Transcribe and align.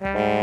Hello, 0.00 0.39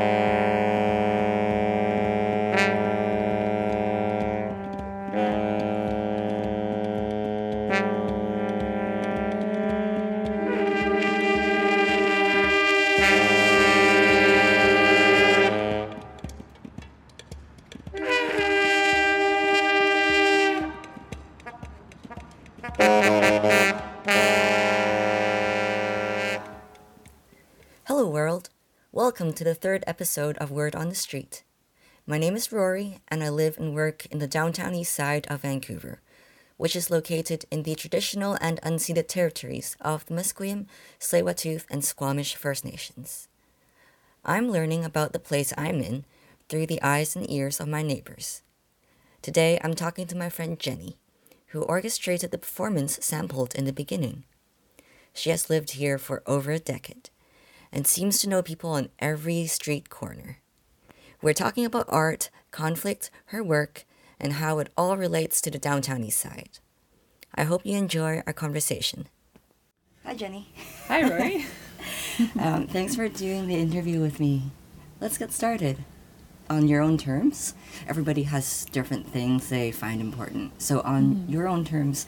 Welcome 29.18 29.34
to 29.38 29.44
the 29.44 29.56
third 29.56 29.84
episode 29.88 30.38
of 30.38 30.52
Word 30.52 30.76
on 30.76 30.90
the 30.90 30.96
Street. 30.96 31.42
My 32.06 32.20
name 32.20 32.36
is 32.36 32.52
Rory, 32.52 33.00
and 33.08 33.24
I 33.24 33.30
live 33.30 33.58
and 33.58 33.74
work 33.74 34.06
in 34.12 34.20
the 34.20 34.28
downtown 34.28 34.76
east 34.76 34.94
side 34.94 35.26
of 35.28 35.42
Vancouver, 35.42 36.02
which 36.58 36.76
is 36.76 36.92
located 36.92 37.46
in 37.50 37.64
the 37.64 37.74
traditional 37.74 38.38
and 38.40 38.62
unceded 38.62 39.08
territories 39.08 39.76
of 39.82 40.06
the 40.06 40.14
Musqueam, 40.14 40.68
tsleil 41.00 41.66
and 41.68 41.84
Squamish 41.84 42.36
First 42.36 42.64
Nations. 42.64 43.28
I'm 44.24 44.52
learning 44.52 44.86
about 44.86 45.14
the 45.14 45.20
place 45.20 45.52
I'm 45.58 45.82
in 45.82 46.06
through 46.48 46.68
the 46.68 46.84
eyes 46.84 47.16
and 47.16 47.28
ears 47.28 47.60
of 47.60 47.68
my 47.68 47.82
neighbors. 47.82 48.44
Today, 49.24 49.60
I'm 49.64 49.74
talking 49.74 50.06
to 50.06 50.16
my 50.16 50.30
friend 50.30 50.60
Jenny, 50.60 51.00
who 51.48 51.64
orchestrated 51.64 52.30
the 52.30 52.38
performance 52.38 53.00
sampled 53.02 53.56
in 53.56 53.66
the 53.66 53.74
beginning. 53.74 54.26
She 55.12 55.32
has 55.32 55.50
lived 55.50 55.72
here 55.72 55.98
for 55.98 56.22
over 56.28 56.52
a 56.52 56.60
decade 56.60 57.10
and 57.72 57.86
seems 57.86 58.20
to 58.20 58.30
know 58.30 58.42
people 58.42 58.72
on 58.72 58.90
every 59.00 59.48
street 59.48 59.90
corner. 59.90 60.40
We're 61.22 61.34
talking 61.34 61.66
about 61.66 61.86
art, 61.90 62.30
conflict, 62.52 63.10
her 63.28 63.44
work, 63.44 63.86
and 64.20 64.34
how 64.34 64.60
it 64.60 64.72
all 64.78 64.98
relates 64.98 65.42
to 65.42 65.52
the 65.52 65.60
downtown 65.60 66.04
east 66.04 66.20
side. 66.20 66.60
I 67.36 67.44
hope 67.44 67.66
you 67.66 67.78
enjoy 67.78 68.22
our 68.26 68.34
conversation. 68.34 69.08
Hi, 70.04 70.16
Jenny. 70.16 70.50
Hi, 70.88 71.04
Rory. 71.04 71.46
Um, 72.40 72.68
thanks 72.68 72.96
for 72.96 73.08
doing 73.08 73.48
the 73.48 73.56
interview 73.56 74.02
with 74.02 74.20
me. 74.20 74.52
Let's 75.00 75.18
get 75.18 75.32
started. 75.32 75.78
On 76.50 76.68
your 76.68 76.82
own 76.82 76.98
terms, 76.98 77.54
everybody 77.88 78.24
has 78.24 78.66
different 78.66 79.08
things 79.08 79.50
they 79.50 79.72
find 79.72 80.02
important. 80.02 80.62
So, 80.62 80.80
on 80.82 81.26
your 81.28 81.48
own 81.48 81.66
terms, 81.66 82.08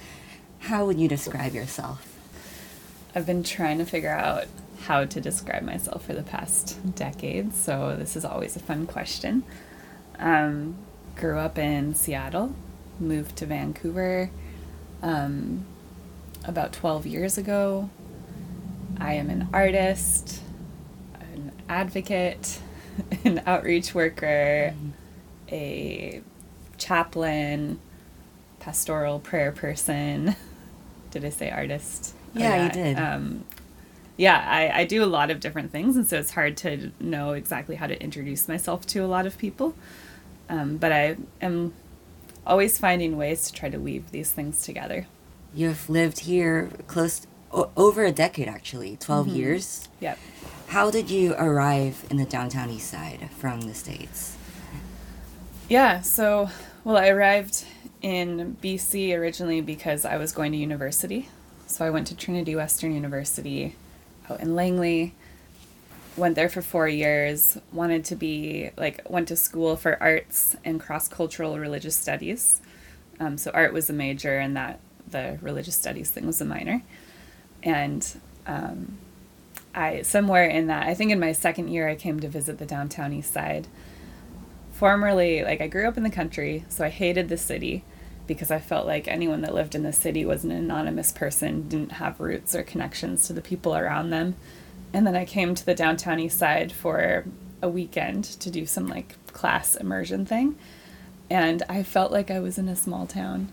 how 0.59 0.85
would 0.85 0.99
you 0.99 1.07
describe 1.07 1.53
yourself? 1.53 2.17
I've 3.13 3.25
been 3.25 3.44
trying 3.44 3.77
to 3.79 3.85
figure 3.85 4.09
out 4.09 4.45
how 4.81 5.05
to 5.05 5.22
describe 5.22 5.63
myself 5.63 6.05
for 6.05 6.13
the 6.13 6.23
past 6.23 6.77
decade, 6.95 7.53
so 7.53 7.95
this 7.97 8.16
is 8.16 8.23
always 8.25 8.55
a 8.55 8.59
fun 8.59 8.88
question. 8.88 9.44
Um, 10.17 10.75
grew 11.16 11.38
up 11.38 11.58
in 11.58 11.94
Seattle, 11.94 12.55
moved 13.00 13.35
to 13.38 13.45
Vancouver 13.45 14.30
um, 15.02 15.66
about 16.45 16.73
12 16.73 17.05
years 17.05 17.38
ago. 17.38 17.89
I 19.00 19.13
am 19.13 19.30
an 19.30 19.47
artist, 19.53 20.41
an 21.19 21.52
advocate, 21.67 22.59
an 23.23 23.41
outreach 23.45 23.94
worker, 23.94 24.73
a 25.52 26.22
chaplain, 26.77 27.80
pastoral 28.59 29.19
prayer 29.19 29.52
person. 29.52 30.35
Did 31.11 31.25
I 31.25 31.30
say 31.30 31.50
artist? 31.50 32.13
Oh, 32.35 32.39
Yeah, 32.39 32.66
you 32.66 32.72
did. 32.72 33.00
Um, 33.00 33.45
yeah, 34.20 34.44
I, 34.45 34.81
I 34.81 34.84
do 34.84 35.02
a 35.02 35.08
lot 35.08 35.31
of 35.31 35.39
different 35.39 35.72
things, 35.72 35.95
and 35.95 36.06
so 36.06 36.20
it's 36.20 36.31
hard 36.31 36.58
to 36.58 36.92
know 37.00 37.31
exactly 37.31 37.78
how 37.78 37.88
to 37.88 38.00
introduce 38.03 38.50
myself 38.50 38.86
to 38.88 39.00
a 39.00 39.08
lot 39.08 39.25
of 39.25 39.38
people. 39.38 39.75
Um, 40.50 40.75
but 40.75 40.92
I 40.92 41.16
am 41.42 41.73
always 42.45 42.78
finding 42.78 43.16
ways 43.16 43.47
to 43.47 43.53
try 43.53 43.70
to 43.70 43.78
weave 43.78 44.12
these 44.12 44.34
things 44.34 44.62
together. 44.62 45.08
You've 45.53 45.90
lived 45.90 46.19
here 46.19 46.69
close 46.85 47.28
o- 47.53 47.69
over 47.78 48.03
a 48.03 48.12
decade, 48.12 48.50
actually, 48.50 48.97
12 48.97 49.29
years. 49.29 49.88
Yep. 50.02 50.19
How 50.68 50.91
did 50.91 51.09
you 51.09 51.34
arrive 51.35 52.06
in 52.09 52.18
the 52.18 52.25
downtown 52.25 52.69
east 52.72 52.91
side 52.91 53.29
from 53.38 53.62
the 53.62 53.74
States? 53.74 54.35
Yeah, 55.69 56.02
so, 56.02 56.50
well, 56.84 56.97
I 56.97 57.08
arrived 57.08 57.63
in 58.02 58.58
BC 58.62 59.18
originally 59.18 59.62
because 59.62 60.03
I 60.03 60.18
was 60.18 60.34
going 60.34 60.52
to 60.52 60.58
university. 60.58 61.29
So 61.68 61.85
I 61.85 61.90
went 61.90 62.06
to 62.08 62.18
Trinity 62.18 62.53
Western 62.53 62.94
University 62.94 63.78
out 64.29 64.40
in 64.41 64.56
Langley, 64.56 65.13
went 66.17 66.35
there 66.35 66.50
for 66.50 66.62
four 66.62 66.88
years, 66.88 67.57
wanted 67.72 68.03
to 68.06 68.16
be, 68.16 68.72
like, 68.78 69.09
went 69.09 69.28
to 69.29 69.35
school 69.35 69.75
for 69.75 70.01
arts 70.01 70.56
and 70.63 70.79
cross 70.79 71.07
cultural 71.07 71.57
religious 71.57 71.95
studies. 71.95 72.62
Um, 73.19 73.38
so 73.38 73.51
art 73.51 73.73
was 73.73 73.90
a 73.90 73.94
major, 73.94 74.38
and 74.38 74.56
that 74.56 74.79
the 75.09 75.38
religious 75.41 75.75
studies 75.75 76.09
thing 76.09 76.25
was 76.25 76.41
a 76.41 76.45
minor. 76.45 76.84
And 77.63 78.07
um, 78.45 78.97
I, 79.73 80.01
somewhere 80.01 80.47
in 80.47 80.67
that, 80.67 80.88
I 80.88 80.94
think 80.94 81.11
in 81.11 81.19
my 81.19 81.31
second 81.31 81.69
year, 81.69 81.88
I 81.88 81.96
came 81.96 82.19
to 82.19 82.28
visit 82.28 82.57
the 82.57 82.66
downtown 82.66 83.13
east 83.13 83.34
side 83.34 83.67
formerly 84.79 85.44
like 85.44 85.59
I 85.59 85.67
grew 85.67 85.85
up 85.90 85.97
in 85.97 86.03
the 86.03 86.09
country, 86.09 86.63
so 86.69 86.85
I 86.85 86.90
hated 86.90 87.28
the 87.28 87.38
city 87.38 87.84
because 88.29 88.51
I 88.51 88.59
felt 88.59 88.85
like 88.85 89.07
anyone 89.07 89.41
that 89.41 89.56
lived 89.56 89.73
in 89.73 89.81
the 89.81 89.91
city 89.91 90.23
was 90.23 90.44
an 90.44 90.51
anonymous 90.51 91.12
person, 91.12 91.67
didn't 91.67 91.94
have 91.94 92.19
roots 92.19 92.53
or 92.53 92.62
connections 92.62 93.25
to 93.25 93.34
the 93.34 93.41
people 93.41 93.75
around 93.75 94.12
them. 94.12 94.35
And 94.94 95.06
then 95.07 95.16
I 95.16 95.25
came 95.25 95.56
to 95.56 95.66
the 95.66 95.73
downtown 95.73 96.19
east 96.19 96.38
side 96.38 96.72
for 96.72 97.25
a 97.63 97.67
weekend 97.67 98.23
to 98.23 98.51
do 98.51 98.67
some 98.67 98.88
like 98.88 99.16
class 99.34 99.75
immersion 99.75 100.28
thing. 100.28 100.59
And 101.28 101.63
I 101.67 101.81
felt 101.81 102.12
like 102.12 102.29
I 102.29 102.40
was 102.40 102.59
in 102.59 102.69
a 102.69 102.75
small 102.75 103.07
town. 103.07 103.51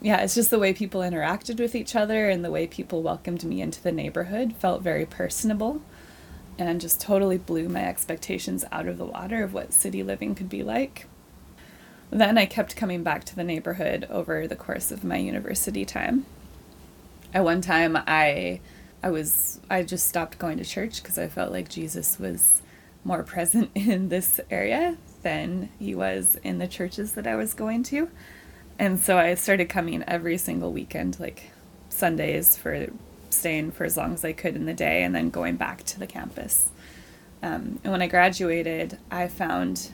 Yeah, 0.00 0.22
it's 0.22 0.34
just 0.34 0.48
the 0.48 0.58
way 0.58 0.72
people 0.72 1.02
interacted 1.02 1.60
with 1.60 1.74
each 1.74 1.94
other 1.94 2.30
and 2.30 2.42
the 2.42 2.50
way 2.50 2.66
people 2.66 3.02
welcomed 3.02 3.44
me 3.44 3.60
into 3.60 3.82
the 3.82 3.92
neighborhood 3.92 4.54
felt 4.56 4.80
very 4.80 5.04
personable 5.04 5.82
and 6.58 6.80
just 6.80 6.98
totally 6.98 7.36
blew 7.36 7.68
my 7.68 7.86
expectations 7.86 8.64
out 8.72 8.88
of 8.88 8.96
the 8.96 9.04
water 9.04 9.44
of 9.44 9.52
what 9.52 9.74
city 9.74 10.02
living 10.02 10.34
could 10.34 10.48
be 10.48 10.62
like. 10.62 11.08
Then 12.10 12.38
I 12.38 12.46
kept 12.46 12.76
coming 12.76 13.02
back 13.02 13.24
to 13.24 13.36
the 13.36 13.44
neighborhood 13.44 14.06
over 14.10 14.46
the 14.46 14.56
course 14.56 14.90
of 14.92 15.04
my 15.04 15.16
university 15.16 15.84
time. 15.84 16.26
At 17.34 17.44
one 17.44 17.60
time 17.60 17.96
I 18.06 18.60
I 19.02 19.10
was 19.10 19.60
I 19.68 19.82
just 19.82 20.08
stopped 20.08 20.38
going 20.38 20.58
to 20.58 20.64
church 20.64 21.02
because 21.02 21.18
I 21.18 21.28
felt 21.28 21.52
like 21.52 21.68
Jesus 21.68 22.18
was 22.18 22.62
more 23.04 23.22
present 23.34 23.70
in 23.74 24.08
this 24.08 24.40
area 24.50 24.96
than 25.22 25.68
he 25.78 25.94
was 25.94 26.36
in 26.42 26.58
the 26.58 26.68
churches 26.68 27.12
that 27.12 27.26
I 27.26 27.36
was 27.36 27.54
going 27.54 27.82
to. 27.84 28.08
And 28.78 29.00
so 29.00 29.18
I 29.18 29.34
started 29.34 29.68
coming 29.68 30.04
every 30.06 30.38
single 30.38 30.72
weekend, 30.72 31.18
like 31.18 31.50
Sundays 31.88 32.56
for 32.56 32.88
staying 33.30 33.72
for 33.72 33.84
as 33.84 33.96
long 33.96 34.14
as 34.14 34.24
I 34.24 34.32
could 34.32 34.54
in 34.54 34.66
the 34.66 34.74
day 34.74 35.02
and 35.02 35.14
then 35.14 35.30
going 35.30 35.56
back 35.56 35.82
to 35.84 35.98
the 35.98 36.06
campus. 36.06 36.70
Um, 37.42 37.80
and 37.82 37.92
when 37.92 38.02
I 38.02 38.06
graduated, 38.06 38.98
I 39.10 39.28
found, 39.28 39.90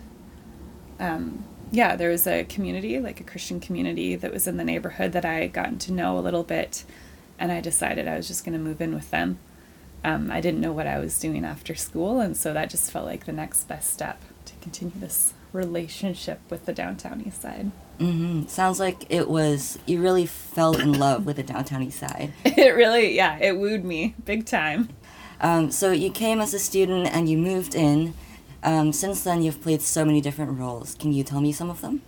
um, 0.99 1.45
yeah, 1.73 1.97
there 1.97 2.11
was 2.11 2.27
a 2.27 2.45
community, 2.45 3.01
like 3.01 3.19
a 3.19 3.25
Christian 3.25 3.59
community 3.59 4.15
that 4.15 4.33
was 4.33 4.47
in 4.47 4.59
the 4.59 4.65
neighborhood 4.65 5.13
that 5.13 5.25
I 5.25 5.35
had 5.35 5.55
gotten 5.55 5.79
to 5.81 5.93
know 5.93 6.19
a 6.19 6.21
little 6.21 6.45
bit. 6.45 6.85
And 7.39 7.51
I 7.51 7.63
decided 7.63 8.07
I 8.07 8.17
was 8.17 8.29
just 8.29 8.45
going 8.45 8.53
to 8.53 8.63
move 8.63 8.81
in 8.83 8.95
with 8.95 9.11
them. 9.11 9.39
Um, 10.05 10.31
I 10.31 10.43
didn't 10.43 10.61
know 10.61 10.73
what 10.73 10.87
I 10.87 10.99
was 10.99 11.19
doing 11.19 11.47
after 11.47 11.75
school. 11.75 12.21
And 12.21 12.37
so 12.37 12.53
that 12.53 12.69
just 12.69 12.91
felt 12.91 13.07
like 13.07 13.25
the 13.25 13.33
next 13.33 13.65
best 13.65 13.91
step 13.91 14.21
to 14.45 14.53
continue 14.61 15.01
this 15.01 15.33
relationship 15.55 16.41
with 16.51 16.67
the 16.67 16.75
downtown 16.75 17.23
east 17.27 17.41
side. 17.41 17.71
Mm-hmm. 17.99 18.49
Sounds 18.49 18.79
like 18.79 19.07
it 19.09 19.29
was, 19.29 19.79
you 19.87 20.03
really 20.03 20.27
fell 20.27 20.77
in 20.77 20.93
love 20.93 21.25
with 21.25 21.37
the 21.37 21.43
downtown 21.43 21.83
east 21.83 22.01
side. 22.01 22.35
It 22.45 22.77
really, 22.77 23.17
yeah, 23.17 23.39
it 23.41 23.59
wooed 23.59 23.85
me 23.85 24.15
big 24.25 24.45
time. 24.45 24.91
Um, 25.41 25.71
so 25.71 25.91
you 25.91 26.11
came 26.11 26.41
as 26.41 26.53
a 26.53 26.59
student 26.59 27.09
and 27.09 27.29
you 27.29 27.39
moved 27.39 27.75
in. 27.75 28.15
Um, 28.63 28.93
since 28.93 29.25
then, 29.25 29.43
you've 29.43 29.61
played 29.61 29.83
so 29.83 30.05
many 30.05 30.21
different 30.21 30.59
roles. 30.59 30.95
Can 30.95 31.13
you 31.13 31.25
tell 31.25 31.41
me 31.41 31.53
some 31.53 31.71
of 31.71 31.81
them? 31.81 32.03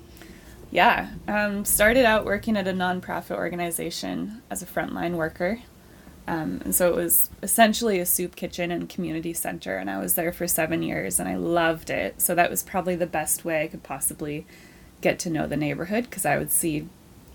Yeah, 0.71 1.11
um, 1.29 1.65
started 1.65 2.05
out 2.05 2.25
working 2.25 2.57
at 2.57 2.67
a 2.67 2.73
nonprofit 2.73 3.37
organization 3.37 4.43
as 4.51 4.63
a 4.63 4.67
frontline 4.67 5.15
worker. 5.15 5.61
Um, 6.27 6.63
and 6.65 6.75
so 6.75 6.89
it 6.89 6.97
was 6.97 7.29
essentially 7.43 8.01
a 8.01 8.07
soup 8.07 8.35
kitchen 8.35 8.71
and 8.71 8.89
community 8.89 9.35
center, 9.35 9.77
and 9.77 9.91
I 9.91 9.99
was 9.99 10.15
there 10.15 10.33
for 10.33 10.49
seven 10.49 10.83
years 10.83 11.21
and 11.21 11.29
I 11.29 11.37
loved 11.37 11.91
it. 11.91 12.21
So 12.21 12.35
that 12.35 12.51
was 12.51 12.63
probably 12.63 12.97
the 12.97 13.07
best 13.07 13.45
way 13.45 13.63
I 13.63 13.69
could 13.69 13.83
possibly 13.83 14.47
get 15.01 15.19
to 15.21 15.31
know 15.31 15.47
the 15.47 15.57
neighborhood 15.57 16.05
because 16.05 16.25
I 16.25 16.39
would 16.39 16.51
see 16.51 16.89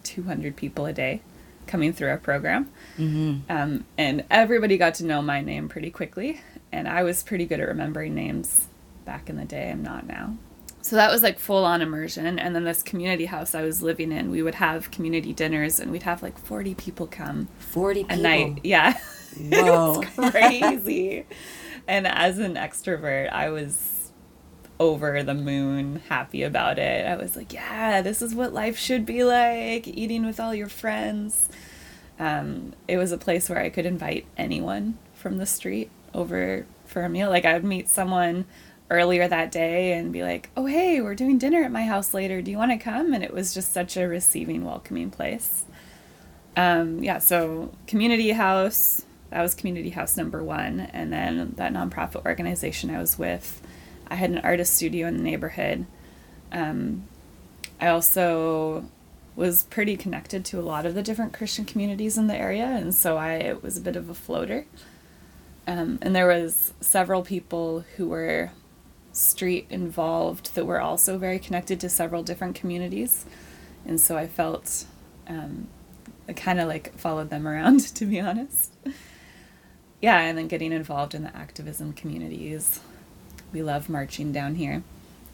200 0.03 0.55
people 0.55 0.85
a 0.85 0.93
day 0.93 1.21
coming 1.67 1.93
through 1.93 2.09
our 2.09 2.17
program. 2.17 2.71
Mm-hmm. 2.97 3.51
Um, 3.51 3.85
and 3.95 4.25
everybody 4.31 4.75
got 4.77 4.95
to 4.95 5.05
know 5.05 5.21
my 5.21 5.41
name 5.41 5.69
pretty 5.69 5.91
quickly, 5.91 6.41
and 6.71 6.87
I 6.87 7.03
was 7.03 7.21
pretty 7.21 7.45
good 7.45 7.59
at 7.59 7.67
remembering 7.67 8.15
names 8.15 8.68
back 9.09 9.27
in 9.27 9.37
the 9.37 9.45
day. 9.45 9.71
I'm 9.71 9.81
not 9.81 10.05
now. 10.05 10.37
So 10.83 10.95
that 10.97 11.11
was 11.11 11.23
like 11.23 11.39
full 11.39 11.65
on 11.65 11.81
immersion. 11.81 12.37
And 12.37 12.55
then 12.55 12.63
this 12.63 12.83
community 12.83 13.25
house 13.25 13.55
I 13.55 13.63
was 13.63 13.81
living 13.81 14.11
in, 14.11 14.29
we 14.29 14.43
would 14.43 14.53
have 14.53 14.91
community 14.91 15.33
dinners, 15.33 15.79
and 15.79 15.91
we'd 15.91 16.03
have 16.03 16.21
like 16.21 16.37
40 16.37 16.75
people 16.75 17.07
come 17.07 17.47
40 17.57 18.03
people? 18.03 18.19
a 18.19 18.21
night. 18.21 18.59
Yeah. 18.63 18.93
Whoa. 19.35 20.01
it 20.01 20.17
was 20.17 20.29
crazy. 20.29 21.25
and 21.87 22.05
as 22.05 22.37
an 22.37 22.53
extrovert, 22.53 23.31
I 23.31 23.49
was 23.49 24.11
over 24.79 25.23
the 25.23 25.33
moon 25.33 26.03
happy 26.07 26.43
about 26.43 26.77
it. 26.77 27.07
I 27.07 27.15
was 27.15 27.35
like, 27.35 27.51
yeah, 27.51 28.03
this 28.03 28.21
is 28.21 28.35
what 28.35 28.53
life 28.53 28.77
should 28.77 29.07
be 29.07 29.23
like 29.23 29.87
eating 29.87 30.23
with 30.23 30.39
all 30.39 30.53
your 30.53 30.69
friends. 30.69 31.49
Um, 32.19 32.73
it 32.87 32.97
was 32.97 33.11
a 33.11 33.17
place 33.17 33.49
where 33.49 33.59
I 33.59 33.69
could 33.69 33.87
invite 33.87 34.27
anyone 34.37 34.99
from 35.15 35.39
the 35.39 35.47
street 35.47 35.89
over 36.13 36.67
for 36.85 37.03
a 37.03 37.09
meal. 37.09 37.29
Like, 37.29 37.45
I 37.45 37.53
would 37.53 37.63
meet 37.63 37.87
someone 37.87 38.45
earlier 38.89 39.27
that 39.27 39.51
day 39.51 39.93
and 39.93 40.11
be 40.11 40.23
like, 40.23 40.49
oh, 40.57 40.65
hey, 40.65 41.01
we're 41.01 41.15
doing 41.15 41.37
dinner 41.37 41.63
at 41.63 41.71
my 41.71 41.85
house 41.85 42.13
later. 42.13 42.41
Do 42.41 42.51
you 42.51 42.57
want 42.57 42.71
to 42.71 42.77
come? 42.77 43.13
And 43.13 43.23
it 43.23 43.33
was 43.33 43.53
just 43.53 43.71
such 43.71 43.97
a 43.97 44.07
receiving, 44.07 44.65
welcoming 44.65 45.11
place. 45.11 45.65
Um, 46.57 47.03
yeah, 47.03 47.19
so 47.19 47.71
community 47.87 48.31
house, 48.31 49.05
that 49.29 49.41
was 49.41 49.53
community 49.53 49.91
house 49.91 50.17
number 50.17 50.43
one. 50.43 50.81
And 50.81 51.13
then 51.13 51.53
that 51.57 51.71
nonprofit 51.71 52.25
organization 52.25 52.89
I 52.89 52.99
was 52.99 53.19
with, 53.19 53.61
I 54.07 54.15
had 54.15 54.31
an 54.31 54.39
artist 54.39 54.73
studio 54.73 55.07
in 55.07 55.17
the 55.17 55.23
neighborhood. 55.23 55.85
Um, 56.51 57.07
I 57.79 57.87
also 57.87 58.85
was 59.35 59.63
pretty 59.63 59.95
connected 59.95 60.43
to 60.45 60.59
a 60.59 60.61
lot 60.61 60.85
of 60.85 60.95
the 60.95 61.03
different 61.03 61.31
Christian 61.31 61.63
communities 61.63 62.17
in 62.17 62.27
the 62.27 62.35
area, 62.35 62.65
and 62.65 62.93
so 62.93 63.17
I 63.17 63.55
was 63.61 63.77
a 63.77 63.81
bit 63.81 63.95
of 63.95 64.09
a 64.09 64.13
floater. 64.13 64.65
Um, 65.65 65.99
and 66.01 66.15
there 66.15 66.27
was 66.27 66.73
several 66.81 67.21
people 67.21 67.85
who 67.95 68.09
were 68.09 68.51
street 69.19 69.67
involved 69.69 70.55
that 70.55 70.65
were 70.65 70.79
also 70.79 71.17
very 71.17 71.39
connected 71.39 71.79
to 71.81 71.89
several 71.89 72.23
different 72.23 72.55
communities, 72.55 73.25
and 73.85 73.99
so 73.99 74.17
I 74.17 74.27
felt 74.27 74.85
um, 75.27 75.67
I 76.27 76.33
kind 76.33 76.59
of 76.59 76.67
like 76.67 76.97
followed 76.97 77.29
them 77.29 77.47
around, 77.47 77.79
to 77.95 78.05
be 78.05 78.19
honest. 78.19 78.75
Yeah, 80.01 80.19
and 80.19 80.37
then 80.37 80.47
getting 80.47 80.71
involved 80.71 81.13
in 81.13 81.23
the 81.23 81.35
activism 81.35 81.93
communities. 81.93 82.79
We 83.51 83.63
love 83.63 83.89
marching 83.89 84.31
down 84.31 84.55
here, 84.55 84.83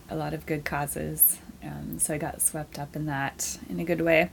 a 0.09 0.15
lot 0.15 0.33
of 0.33 0.45
good 0.45 0.63
causes. 0.65 1.39
Um, 1.61 1.99
so 1.99 2.13
I 2.13 2.17
got 2.17 2.41
swept 2.41 2.79
up 2.79 2.95
in 2.95 3.05
that 3.07 3.57
in 3.69 3.79
a 3.79 3.83
good 3.83 4.01
way. 4.01 4.31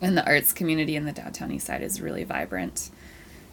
And 0.00 0.16
the 0.16 0.26
arts 0.26 0.52
community 0.52 0.96
in 0.96 1.06
the 1.06 1.12
downtown 1.12 1.50
east 1.50 1.66
side 1.66 1.82
is 1.82 2.00
really 2.00 2.24
vibrant. 2.24 2.90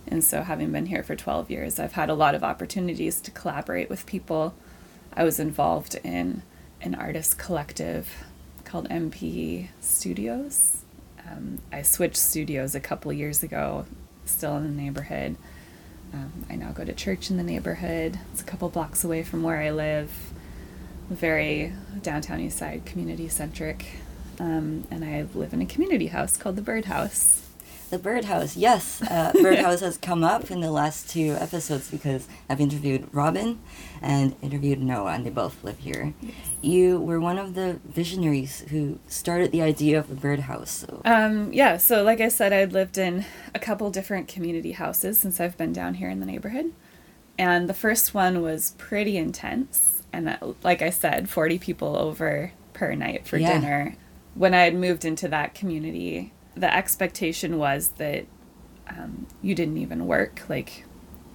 And 0.08 0.24
so, 0.24 0.42
having 0.42 0.72
been 0.72 0.88
here 0.88 1.04
for 1.04 1.16
12 1.16 1.50
years, 1.52 1.80
I've 1.80 1.94
had 1.94 2.10
a 2.10 2.16
lot 2.16 2.36
of 2.36 2.44
opportunities 2.44 3.22
to 3.22 3.32
collaborate 3.32 3.90
with 3.90 4.06
people. 4.06 4.56
I 5.14 5.24
was 5.24 5.40
involved 5.40 5.96
in 6.04 6.44
an 6.82 6.96
artist 6.96 7.38
collective 7.38 8.26
called 8.64 8.90
MP 8.90 9.68
Studios 9.82 10.82
um, 11.32 11.60
I 11.72 11.82
switched 11.82 12.18
studios 12.18 12.76
a 12.76 12.80
couple 12.80 13.12
years 13.14 13.44
ago, 13.44 13.86
still 14.26 14.58
in 14.58 14.64
the 14.64 14.82
neighborhood. 14.82 15.36
Um, 16.14 16.46
I 16.50 16.56
now 16.56 16.72
go 16.72 16.84
to 16.84 16.94
church 16.94 17.30
in 17.30 17.38
the 17.38 17.44
neighborhood. 17.44 18.20
It's 18.32 18.42
a 18.42 18.46
couple 18.46 18.70
blocks 18.70 19.04
away 19.04 19.24
from 19.24 19.44
where 19.44 19.58
I 19.58 19.72
live. 19.72 20.12
Very 21.10 21.74
downtown 22.02 22.40
east 22.42 22.58
side, 22.58 22.86
community 22.86 23.28
centric. 23.30 23.86
Um, 24.40 24.88
and 24.92 25.06
I 25.06 25.26
live 25.34 25.54
in 25.54 25.62
a 25.62 25.66
community 25.66 26.08
house 26.08 26.38
called 26.38 26.56
the 26.56 26.62
Birdhouse. 26.62 27.41
The 27.92 28.00
Birdhouse, 28.00 28.56
yes. 28.56 29.02
Uh, 29.02 29.34
Birdhouse 29.42 29.82
has 29.82 29.98
come 29.98 30.24
up 30.24 30.50
in 30.50 30.62
the 30.62 30.72
last 30.72 31.10
two 31.10 31.36
episodes 31.38 31.92
because 31.92 32.26
I've 32.50 32.62
interviewed 32.62 33.10
Robin 33.12 33.60
and 34.02 34.34
interviewed 34.42 34.82
Noah, 34.82 35.12
and 35.12 35.26
they 35.26 35.30
both 35.30 35.62
live 35.62 35.78
here. 35.80 36.14
Yes. 36.22 36.34
You 36.62 37.02
were 37.02 37.20
one 37.20 37.38
of 37.38 37.54
the 37.54 37.82
visionaries 37.84 38.62
who 38.70 39.00
started 39.08 39.52
the 39.52 39.62
idea 39.62 40.00
of 40.00 40.08
the 40.08 40.16
Birdhouse. 40.16 40.72
So. 40.72 41.02
Um, 41.04 41.52
yeah, 41.52 41.76
so 41.76 42.02
like 42.02 42.22
I 42.22 42.30
said, 42.30 42.54
I'd 42.54 42.72
lived 42.72 42.98
in 42.98 43.26
a 43.54 43.60
couple 43.60 43.92
different 43.92 44.30
community 44.30 44.72
houses 44.72 45.18
since 45.18 45.42
I've 45.42 45.58
been 45.58 45.74
down 45.74 45.96
here 45.96 46.10
in 46.10 46.22
the 46.22 46.26
neighborhood. 46.26 46.72
And 47.38 47.68
the 47.68 47.74
first 47.74 48.14
one 48.14 48.42
was 48.42 48.74
pretty 48.78 49.18
intense. 49.18 50.04
And 50.14 50.28
that, 50.28 50.64
like 50.64 50.82
I 50.82 50.92
said, 50.92 51.28
40 51.28 51.60
people 51.60 51.98
over 51.98 52.54
per 52.72 52.96
night 52.96 53.28
for 53.28 53.36
yeah. 53.36 53.60
dinner. 53.60 53.96
When 54.34 54.54
I 54.54 54.62
had 54.62 54.76
moved 54.76 55.04
into 55.04 55.28
that 55.28 55.54
community, 55.54 56.32
the 56.56 56.74
expectation 56.74 57.58
was 57.58 57.90
that 57.98 58.26
um, 58.88 59.28
you 59.42 59.56
didn't 59.56 59.78
even 59.78 60.08
work. 60.08 60.44
Like 60.50 60.86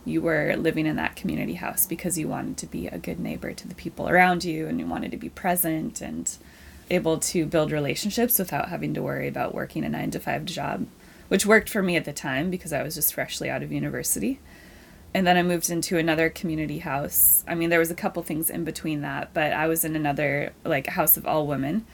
you 0.05 0.21
were 0.21 0.55
living 0.57 0.87
in 0.87 0.97
that 0.97 1.17
community 1.17 1.55
house 1.55 1.87
because 1.87 2.17
you 2.17 2.29
wanted 2.29 2.57
to 2.59 2.67
be 2.67 2.87
a 2.87 2.99
good 2.99 3.19
neighbor 3.19 3.53
to 3.53 3.69
the 3.69 3.75
people 3.75 4.09
around 4.09 4.45
you 4.45 4.67
and 4.67 4.79
you 4.79 4.87
wanted 4.87 5.11
to 5.11 5.17
be 5.17 5.29
present 5.29 6.01
and 6.01 6.37
able 6.91 7.19
to 7.19 7.45
build 7.47 7.73
relationships 7.73 8.39
without 8.39 8.69
having 8.69 8.95
to 8.95 9.03
worry 9.03 9.27
about 9.27 9.55
working 9.55 9.85
a 9.85 9.89
nine 9.89 10.11
to 10.13 10.21
five 10.21 10.45
job, 10.45 10.87
which 11.29 11.45
worked 11.45 11.69
for 11.69 11.83
me 11.83 11.97
at 11.97 12.05
the 12.05 12.13
time 12.13 12.51
because 12.51 12.73
I 12.73 12.83
was 12.83 12.95
just 12.95 13.13
freshly 13.13 13.51
out 13.51 13.63
of 13.63 13.73
university. 13.73 14.39
And 15.13 15.27
then 15.27 15.37
I 15.37 15.43
moved 15.43 15.71
into 15.71 15.99
another 15.99 16.29
community 16.29 16.81
house. 16.81 17.43
I 17.49 17.55
mean, 17.55 17.71
there 17.71 17.79
was 17.79 17.91
a 17.91 17.95
couple 17.95 18.23
things 18.23 18.51
in 18.51 18.65
between 18.65 19.01
that, 19.01 19.33
but 19.33 19.53
I 19.53 19.67
was 19.67 19.83
in 19.83 19.97
another, 19.97 20.53
like, 20.63 20.89
house 20.89 21.17
of 21.17 21.27
all 21.27 21.47
women. 21.47 21.87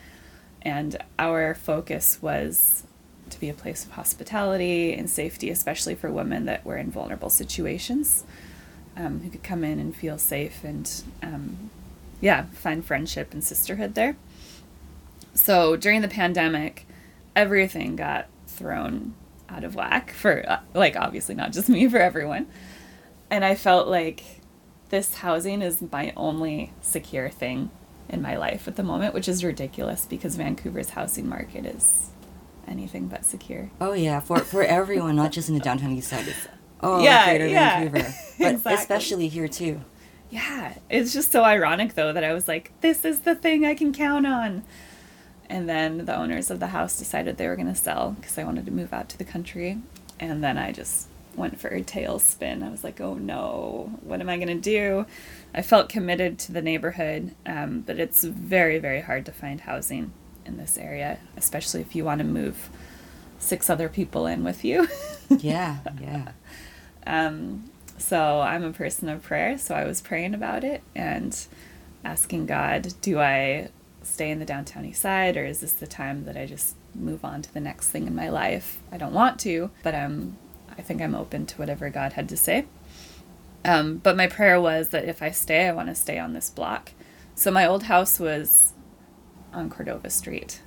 And 0.60 0.96
our 1.20 1.54
focus 1.54 2.18
was 2.20 2.84
to 3.32 3.40
be 3.40 3.48
a 3.48 3.54
place 3.54 3.84
of 3.84 3.92
hospitality 3.92 4.92
and 4.94 5.10
safety, 5.10 5.50
especially 5.50 5.94
for 5.94 6.10
women 6.10 6.44
that 6.46 6.64
were 6.64 6.76
in 6.76 6.90
vulnerable 6.90 7.30
situations, 7.30 8.24
um, 8.96 9.20
who 9.20 9.30
could 9.30 9.42
come 9.42 9.64
in 9.64 9.78
and 9.78 9.94
feel 9.94 10.18
safe 10.18 10.62
and, 10.64 11.02
um, 11.22 11.70
yeah, 12.20 12.44
find 12.52 12.84
friendship 12.84 13.32
and 13.32 13.42
sisterhood 13.42 13.94
there. 13.94 14.16
So 15.34 15.76
during 15.76 16.02
the 16.02 16.08
pandemic, 16.08 16.86
everything 17.34 17.96
got 17.96 18.28
thrown 18.46 19.14
out 19.48 19.64
of 19.64 19.74
whack 19.74 20.12
for, 20.12 20.48
uh, 20.48 20.60
like, 20.74 20.96
obviously 20.96 21.34
not 21.34 21.52
just 21.52 21.68
me, 21.68 21.88
for 21.90 21.98
everyone. 21.98 22.46
And 23.30 23.44
I 23.44 23.54
felt 23.54 23.88
like 23.88 24.40
this 24.90 25.14
housing 25.14 25.62
is 25.62 25.82
my 25.90 26.12
only 26.16 26.72
secure 26.82 27.30
thing 27.30 27.70
in 28.08 28.20
my 28.20 28.36
life 28.36 28.68
at 28.68 28.76
the 28.76 28.82
moment, 28.82 29.14
which 29.14 29.26
is 29.26 29.42
ridiculous 29.42 30.04
because 30.04 30.36
Vancouver's 30.36 30.90
housing 30.90 31.28
market 31.28 31.64
is 31.64 32.10
anything 32.68 33.08
but 33.08 33.24
secure. 33.24 33.70
Oh 33.80 33.92
yeah, 33.92 34.20
for 34.20 34.38
for 34.38 34.62
everyone, 34.62 35.16
not 35.16 35.32
just 35.32 35.48
in 35.48 35.54
the 35.54 35.60
downtown 35.60 35.92
east 35.92 36.08
side. 36.08 36.26
It's 36.28 36.48
oh 36.80 37.02
yeah, 37.02 37.26
greater 37.26 37.46
yeah. 37.46 37.80
Vancouver, 37.80 38.14
but 38.38 38.52
exactly. 38.54 38.74
especially 38.74 39.28
here 39.28 39.48
too. 39.48 39.80
Yeah, 40.30 40.78
it's 40.88 41.12
just 41.12 41.30
so 41.30 41.44
ironic 41.44 41.94
though 41.94 42.12
that 42.12 42.24
I 42.24 42.32
was 42.32 42.48
like, 42.48 42.72
this 42.80 43.04
is 43.04 43.20
the 43.20 43.34
thing 43.34 43.64
I 43.64 43.74
can 43.74 43.92
count 43.92 44.26
on. 44.26 44.64
And 45.50 45.68
then 45.68 46.06
the 46.06 46.16
owners 46.16 46.50
of 46.50 46.60
the 46.60 46.68
house 46.68 46.98
decided 46.98 47.36
they 47.36 47.46
were 47.46 47.56
going 47.56 47.68
to 47.68 47.74
sell 47.74 48.12
because 48.12 48.38
I 48.38 48.44
wanted 48.44 48.64
to 48.64 48.72
move 48.72 48.94
out 48.94 49.10
to 49.10 49.18
the 49.18 49.24
country. 49.24 49.78
And 50.18 50.42
then 50.42 50.56
I 50.56 50.72
just 50.72 51.08
went 51.36 51.60
for 51.60 51.68
a 51.68 51.82
tailspin. 51.82 52.62
I 52.66 52.70
was 52.70 52.82
like, 52.82 53.00
oh 53.02 53.14
no, 53.14 53.98
what 54.00 54.22
am 54.22 54.30
I 54.30 54.36
going 54.36 54.48
to 54.48 54.54
do? 54.54 55.04
I 55.52 55.60
felt 55.60 55.90
committed 55.90 56.38
to 56.40 56.52
the 56.52 56.62
neighborhood, 56.62 57.34
um, 57.44 57.80
but 57.80 57.98
it's 57.98 58.24
very, 58.24 58.78
very 58.78 59.02
hard 59.02 59.26
to 59.26 59.32
find 59.32 59.60
housing 59.60 60.12
in 60.44 60.56
this 60.56 60.78
area, 60.78 61.18
especially 61.36 61.80
if 61.80 61.94
you 61.94 62.04
want 62.04 62.18
to 62.18 62.24
move 62.24 62.70
six 63.38 63.68
other 63.68 63.88
people 63.88 64.26
in 64.26 64.44
with 64.44 64.64
you. 64.64 64.88
yeah, 65.28 65.78
yeah. 66.00 66.32
Um, 67.06 67.70
so 67.98 68.40
I'm 68.40 68.64
a 68.64 68.72
person 68.72 69.08
of 69.08 69.22
prayer, 69.22 69.58
so 69.58 69.74
I 69.74 69.84
was 69.84 70.00
praying 70.00 70.34
about 70.34 70.64
it 70.64 70.82
and 70.94 71.46
asking 72.04 72.46
God, 72.46 72.94
do 73.00 73.20
I 73.20 73.70
stay 74.02 74.30
in 74.30 74.38
the 74.38 74.44
downtown 74.44 74.84
east 74.84 75.00
side 75.00 75.36
or 75.36 75.44
is 75.44 75.60
this 75.60 75.72
the 75.72 75.86
time 75.86 76.24
that 76.24 76.36
I 76.36 76.46
just 76.46 76.74
move 76.94 77.24
on 77.24 77.42
to 77.42 77.54
the 77.54 77.60
next 77.60 77.88
thing 77.88 78.06
in 78.06 78.14
my 78.14 78.28
life? 78.28 78.80
I 78.90 78.96
don't 78.96 79.12
want 79.12 79.38
to, 79.40 79.70
but 79.82 79.94
I'm 79.94 80.36
I 80.76 80.82
think 80.82 81.02
I'm 81.02 81.14
open 81.14 81.46
to 81.46 81.56
whatever 81.56 81.90
God 81.90 82.14
had 82.14 82.28
to 82.30 82.36
say. 82.36 82.64
Um, 83.64 83.98
but 83.98 84.16
my 84.16 84.26
prayer 84.26 84.60
was 84.60 84.88
that 84.88 85.04
if 85.04 85.22
I 85.22 85.30
stay, 85.30 85.68
I 85.68 85.72
want 85.72 85.88
to 85.88 85.94
stay 85.94 86.18
on 86.18 86.32
this 86.32 86.50
block. 86.50 86.92
So 87.34 87.50
my 87.50 87.66
old 87.66 87.84
house 87.84 88.18
was 88.18 88.71
on 89.52 89.70
Cordova 89.70 90.10
Street, 90.10 90.60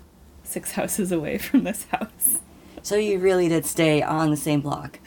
six 0.44 0.72
houses 0.74 1.12
away 1.12 1.38
from 1.38 1.64
this 1.64 1.86
house. 1.86 2.40
So 2.82 2.96
you 2.96 3.20
really 3.20 3.50
did 3.50 3.66
stay 3.66 4.02
on 4.02 4.30
the 4.30 4.38
same 4.38 4.62
block. 4.62 5.00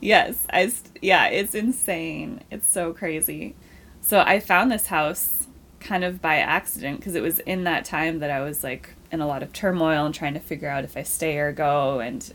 Yes, 0.00 0.46
I 0.50 0.72
yeah, 1.02 1.26
it's 1.26 1.54
insane. 1.54 2.42
It's 2.50 2.66
so 2.66 2.92
crazy. 2.92 3.54
So 4.00 4.20
I 4.20 4.40
found 4.40 4.72
this 4.72 4.86
house 4.86 5.46
kind 5.80 6.04
of 6.04 6.22
by 6.22 6.36
accident 6.36 6.98
because 6.98 7.14
it 7.14 7.22
was 7.22 7.38
in 7.40 7.64
that 7.64 7.84
time 7.84 8.20
that 8.20 8.30
I 8.30 8.40
was 8.40 8.64
like 8.64 8.94
in 9.12 9.20
a 9.20 9.26
lot 9.26 9.42
of 9.42 9.52
turmoil 9.52 10.06
and 10.06 10.14
trying 10.14 10.34
to 10.34 10.40
figure 10.40 10.68
out 10.68 10.84
if 10.84 10.96
I 10.96 11.02
stay 11.02 11.38
or 11.38 11.52
go. 11.52 12.00
And 12.00 12.32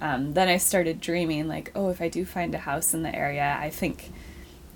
um, 0.00 0.34
then 0.34 0.48
I 0.48 0.56
started 0.56 1.00
dreaming 1.00 1.46
like, 1.46 1.70
oh, 1.74 1.90
if 1.90 2.00
I 2.00 2.08
do 2.08 2.24
find 2.24 2.54
a 2.54 2.58
house 2.58 2.94
in 2.94 3.02
the 3.02 3.14
area, 3.14 3.56
I 3.60 3.70
think 3.70 4.10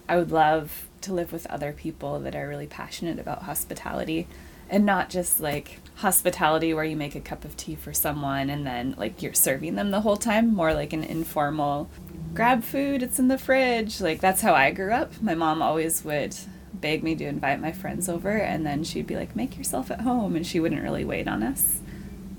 I 0.09 0.17
would 0.17 0.31
love 0.31 0.89
to 1.03 1.13
live 1.13 1.33
with 1.33 1.47
other 1.47 1.73
people 1.73 2.21
that 2.21 2.37
are 2.37 2.49
really 2.49 2.67
passionate 2.67 3.19
about 3.19 3.43
hospitality 3.43 4.29
and 4.71 4.87
not 4.87 5.11
just 5.11 5.41
like 5.41 5.81
hospitality 5.97 6.73
where 6.73 6.85
you 6.85 6.97
make 6.97 7.15
a 7.15 7.21
cup 7.21 7.45
of 7.45 7.57
tea 7.57 7.75
for 7.75 7.93
someone 7.93 8.49
and 8.49 8.67
then 8.67 8.95
like 8.97 9.21
you're 9.21 9.35
serving 9.35 9.75
them 9.75 9.91
the 9.91 10.01
whole 10.01 10.17
time. 10.17 10.55
More 10.55 10.73
like 10.73 10.93
an 10.93 11.05
informal 11.05 11.91
grab 12.33 12.63
food 12.63 13.03
it's 13.03 13.19
in 13.19 13.29
the 13.29 13.37
fridge. 13.37 14.01
Like 14.01 14.21
that's 14.21 14.41
how 14.41 14.55
i 14.55 14.71
grew 14.71 14.93
up. 14.93 15.21
My 15.21 15.35
mom 15.35 15.61
always 15.61 16.05
would 16.05 16.37
beg 16.73 17.03
me 17.03 17.15
to 17.17 17.25
invite 17.25 17.61
my 17.61 17.73
friends 17.73 18.09
over 18.09 18.31
and 18.31 18.65
then 18.65 18.85
she'd 18.85 19.07
be 19.07 19.17
like 19.17 19.37
make 19.37 19.59
yourself 19.59 19.91
at 19.91 20.01
home. 20.03 20.37
And 20.37 20.47
she 20.47 20.61
wouldn't 20.61 20.83
really 20.83 21.05
wait 21.05 21.29
on 21.29 21.43
us. 21.43 21.81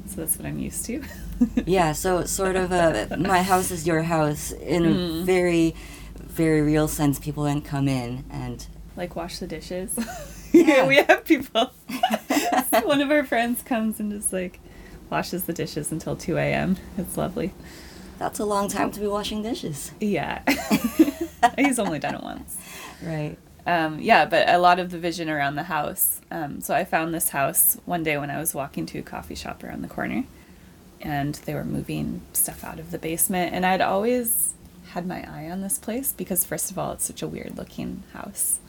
So 0.08 0.18
that's 0.18 0.38
what 0.38 0.46
i'm 0.46 0.60
used 0.60 0.86
to. 0.86 1.04
Yeah 1.66 1.94
so 1.94 2.24
sort 2.26 2.56
of 2.56 2.72
a 2.72 3.18
my 3.18 3.42
house 3.42 3.72
is 3.72 3.88
your 3.88 4.04
house 4.04 4.52
in 4.52 4.86
a 4.86 4.90
mm. 4.90 5.24
very 5.24 5.76
very 6.16 6.62
real 6.62 6.88
sense. 6.88 7.20
People 7.20 7.44
then 7.44 7.62
come 7.62 7.88
in 7.88 8.24
and 8.30 8.66
like 8.96 9.16
wash 9.16 9.40
the 9.40 9.48
dishes. 9.48 9.98
Yeah. 10.52 10.86
we 10.88 10.98
have 10.98 11.26
people. 11.26 11.72
One 12.84 13.02
of 13.02 13.12
our 13.12 13.24
friends 13.24 13.62
comes 13.64 14.00
and 14.00 14.12
just 14.12 14.34
like 14.34 14.60
washes 15.10 15.44
the 15.46 15.54
dishes 15.54 15.92
until 15.92 16.16
2 16.16 16.38
a.m. 16.38 16.78
It's 16.98 17.18
lovely. 17.18 17.54
that's 18.18 18.40
a 18.40 18.46
long 18.46 18.68
time 18.68 18.92
to 18.92 19.00
be 19.00 19.08
washing 19.08 19.42
dishes. 19.44 19.92
Yeah. 20.00 20.42
He's 21.58 21.80
only 21.80 22.00
done 22.00 22.16
it 22.16 22.24
once. 22.24 22.58
Right. 23.04 23.38
Um, 23.66 24.00
yeah, 24.00 24.26
but 24.26 24.50
a 24.50 24.58
lot 24.58 24.80
of 24.80 24.90
the 24.90 24.98
vision 24.98 25.30
around 25.30 25.56
the 25.56 25.64
house. 25.64 26.22
Um, 26.32 26.62
so 26.62 26.74
I 26.74 26.84
found 26.86 27.14
this 27.14 27.30
house 27.30 27.78
one 27.86 28.04
day 28.04 28.18
when 28.18 28.32
I 28.32 28.40
was 28.40 28.56
walking 28.56 28.86
to 28.88 29.00
a 29.00 29.04
coffee 29.04 29.36
shop 29.36 29.64
around 29.64 29.82
the 29.84 29.88
corner, 29.88 30.24
and 31.00 31.36
they 31.46 31.54
were 31.54 31.64
moving 31.64 32.22
stuff 32.34 32.64
out 32.64 32.80
of 32.80 32.92
the 32.92 32.98
basement. 32.98 33.54
And 33.54 33.66
I'd 33.66 33.82
always 33.82 34.54
had 34.94 35.06
my 35.06 35.24
eye 35.30 35.50
on 35.50 35.62
this 35.62 35.78
place 35.78 36.12
because, 36.14 36.44
first 36.46 36.72
of 36.72 36.80
all, 36.80 36.92
it's 36.94 37.06
such 37.06 37.22
a 37.22 37.28
weird 37.28 37.58
looking 37.58 38.04
house. 38.14 38.60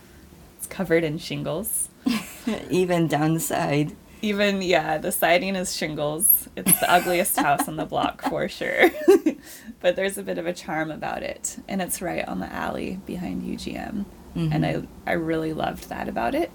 Covered 0.73 1.05
in 1.05 1.19
shingles. 1.19 1.91
Even 2.71 3.07
down 3.07 3.35
the 3.35 3.41
side. 3.41 3.95
Even, 4.23 4.63
yeah, 4.63 4.97
the 4.97 5.13
siding 5.13 5.55
is 5.55 5.77
shingles. 5.77 6.49
It's 6.57 6.81
the 6.81 6.91
ugliest 6.91 7.37
house 7.41 7.69
on 7.69 7.77
the 7.77 7.85
block 7.85 8.23
for 8.23 8.49
sure. 8.49 8.91
but 9.81 9.97
there's 9.97 10.17
a 10.17 10.23
bit 10.23 10.39
of 10.39 10.47
a 10.47 10.53
charm 10.55 10.91
about 10.91 11.23
it. 11.23 11.59
And 11.69 11.83
it's 11.83 12.01
right 12.01 12.27
on 12.27 12.41
the 12.41 12.51
alley 12.51 13.01
behind 13.05 13.43
UGM. 13.43 14.07
And 14.35 14.65
I, 14.65 14.83
I 15.07 15.13
really 15.13 15.53
loved 15.53 15.91
that 15.91 16.09
about 16.09 16.35
it. 16.35 16.51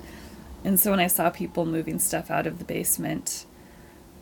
And 0.64 0.80
so 0.80 0.90
when 0.90 1.00
I 1.00 1.06
saw 1.06 1.30
people 1.30 1.68
moving 1.68 2.00
stuff 2.00 2.32
out 2.32 2.48
of 2.48 2.58
the 2.58 2.66
basement, 2.66 3.46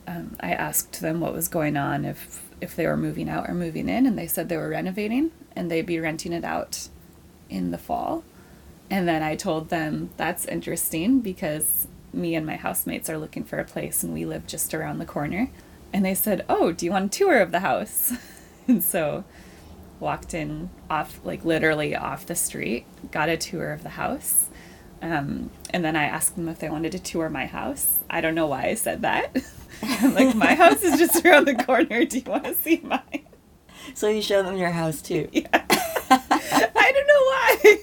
um, 0.06 0.36
I 0.40 0.52
asked 0.52 1.00
them 1.00 1.20
what 1.20 1.32
was 1.32 1.48
going 1.48 1.78
on, 1.78 2.04
if 2.04 2.42
if 2.60 2.76
they 2.76 2.86
were 2.86 2.96
moving 2.96 3.30
out 3.30 3.48
or 3.48 3.54
moving 3.54 3.88
in, 3.88 4.04
and 4.04 4.18
they 4.18 4.26
said 4.26 4.48
they 4.50 4.58
were 4.58 4.68
renovating 4.68 5.30
and 5.54 5.70
they'd 5.70 5.86
be 5.86 5.98
renting 5.98 6.32
it 6.32 6.44
out 6.44 6.88
in 7.48 7.70
the 7.70 7.78
fall. 7.78 8.24
And 8.90 9.08
then 9.08 9.22
I 9.22 9.34
told 9.36 9.68
them 9.68 10.10
that's 10.16 10.44
interesting 10.44 11.20
because 11.20 11.88
me 12.12 12.34
and 12.34 12.46
my 12.46 12.56
housemates 12.56 13.10
are 13.10 13.18
looking 13.18 13.44
for 13.44 13.58
a 13.58 13.64
place 13.64 14.02
and 14.02 14.14
we 14.14 14.24
live 14.24 14.46
just 14.46 14.72
around 14.72 14.98
the 14.98 15.06
corner. 15.06 15.50
And 15.92 16.04
they 16.04 16.14
said, 16.14 16.44
"Oh, 16.48 16.72
do 16.72 16.84
you 16.84 16.92
want 16.92 17.14
a 17.14 17.18
tour 17.18 17.40
of 17.40 17.52
the 17.52 17.60
house?" 17.60 18.12
and 18.68 18.82
so 18.82 19.24
walked 19.98 20.34
in 20.34 20.70
off 20.90 21.20
like 21.24 21.44
literally 21.44 21.96
off 21.96 22.26
the 22.26 22.34
street, 22.34 22.86
got 23.10 23.28
a 23.28 23.36
tour 23.36 23.72
of 23.72 23.82
the 23.82 23.90
house. 23.90 24.48
Um, 25.02 25.50
and 25.70 25.84
then 25.84 25.94
I 25.96 26.04
asked 26.04 26.36
them 26.36 26.48
if 26.48 26.58
they 26.58 26.68
wanted 26.70 26.92
to 26.92 26.98
tour 26.98 27.28
my 27.28 27.46
house. 27.46 27.98
I 28.08 28.20
don't 28.20 28.34
know 28.34 28.46
why 28.46 28.64
I 28.66 28.74
said 28.74 29.02
that. 29.02 29.36
I'm 29.82 30.14
like, 30.14 30.34
my 30.34 30.54
house 30.54 30.82
is 30.82 30.98
just 30.98 31.24
around 31.24 31.46
the 31.46 31.54
corner. 31.54 32.04
Do 32.04 32.18
you 32.18 32.24
want 32.30 32.44
to 32.44 32.54
see 32.54 32.80
mine? 32.82 33.26
So 33.94 34.08
you 34.08 34.22
show 34.22 34.42
them 34.42 34.56
your 34.56 34.70
house 34.70 35.02
too. 35.02 35.28
Yeah. 36.08 36.22
I 36.78 36.92
don't 36.92 37.06
know 37.08 37.24
why. 37.72 37.78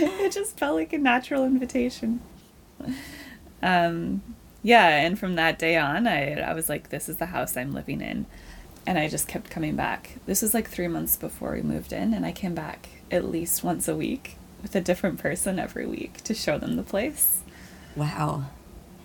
It 0.20 0.32
just 0.32 0.58
felt 0.58 0.76
like 0.76 0.92
a 0.92 0.98
natural 0.98 1.44
invitation. 1.44 2.20
Um, 3.62 4.22
yeah, 4.62 4.88
and 4.88 5.18
from 5.18 5.36
that 5.36 5.58
day 5.58 5.76
on, 5.76 6.06
I, 6.06 6.34
I 6.40 6.54
was 6.54 6.68
like, 6.68 6.90
this 6.90 7.08
is 7.08 7.16
the 7.16 7.26
house 7.26 7.56
I'm 7.56 7.72
living 7.72 8.00
in. 8.00 8.26
And 8.86 8.98
I 8.98 9.08
just 9.08 9.28
kept 9.28 9.50
coming 9.50 9.76
back. 9.76 10.18
This 10.26 10.42
was 10.42 10.54
like 10.54 10.68
three 10.68 10.88
months 10.88 11.16
before 11.16 11.52
we 11.52 11.62
moved 11.62 11.92
in, 11.92 12.14
and 12.14 12.24
I 12.24 12.32
came 12.32 12.54
back 12.54 12.88
at 13.10 13.24
least 13.24 13.62
once 13.62 13.88
a 13.88 13.96
week 13.96 14.36
with 14.62 14.74
a 14.74 14.80
different 14.80 15.18
person 15.18 15.58
every 15.58 15.86
week 15.86 16.22
to 16.24 16.34
show 16.34 16.58
them 16.58 16.76
the 16.76 16.82
place. 16.82 17.42
Wow. 17.96 18.46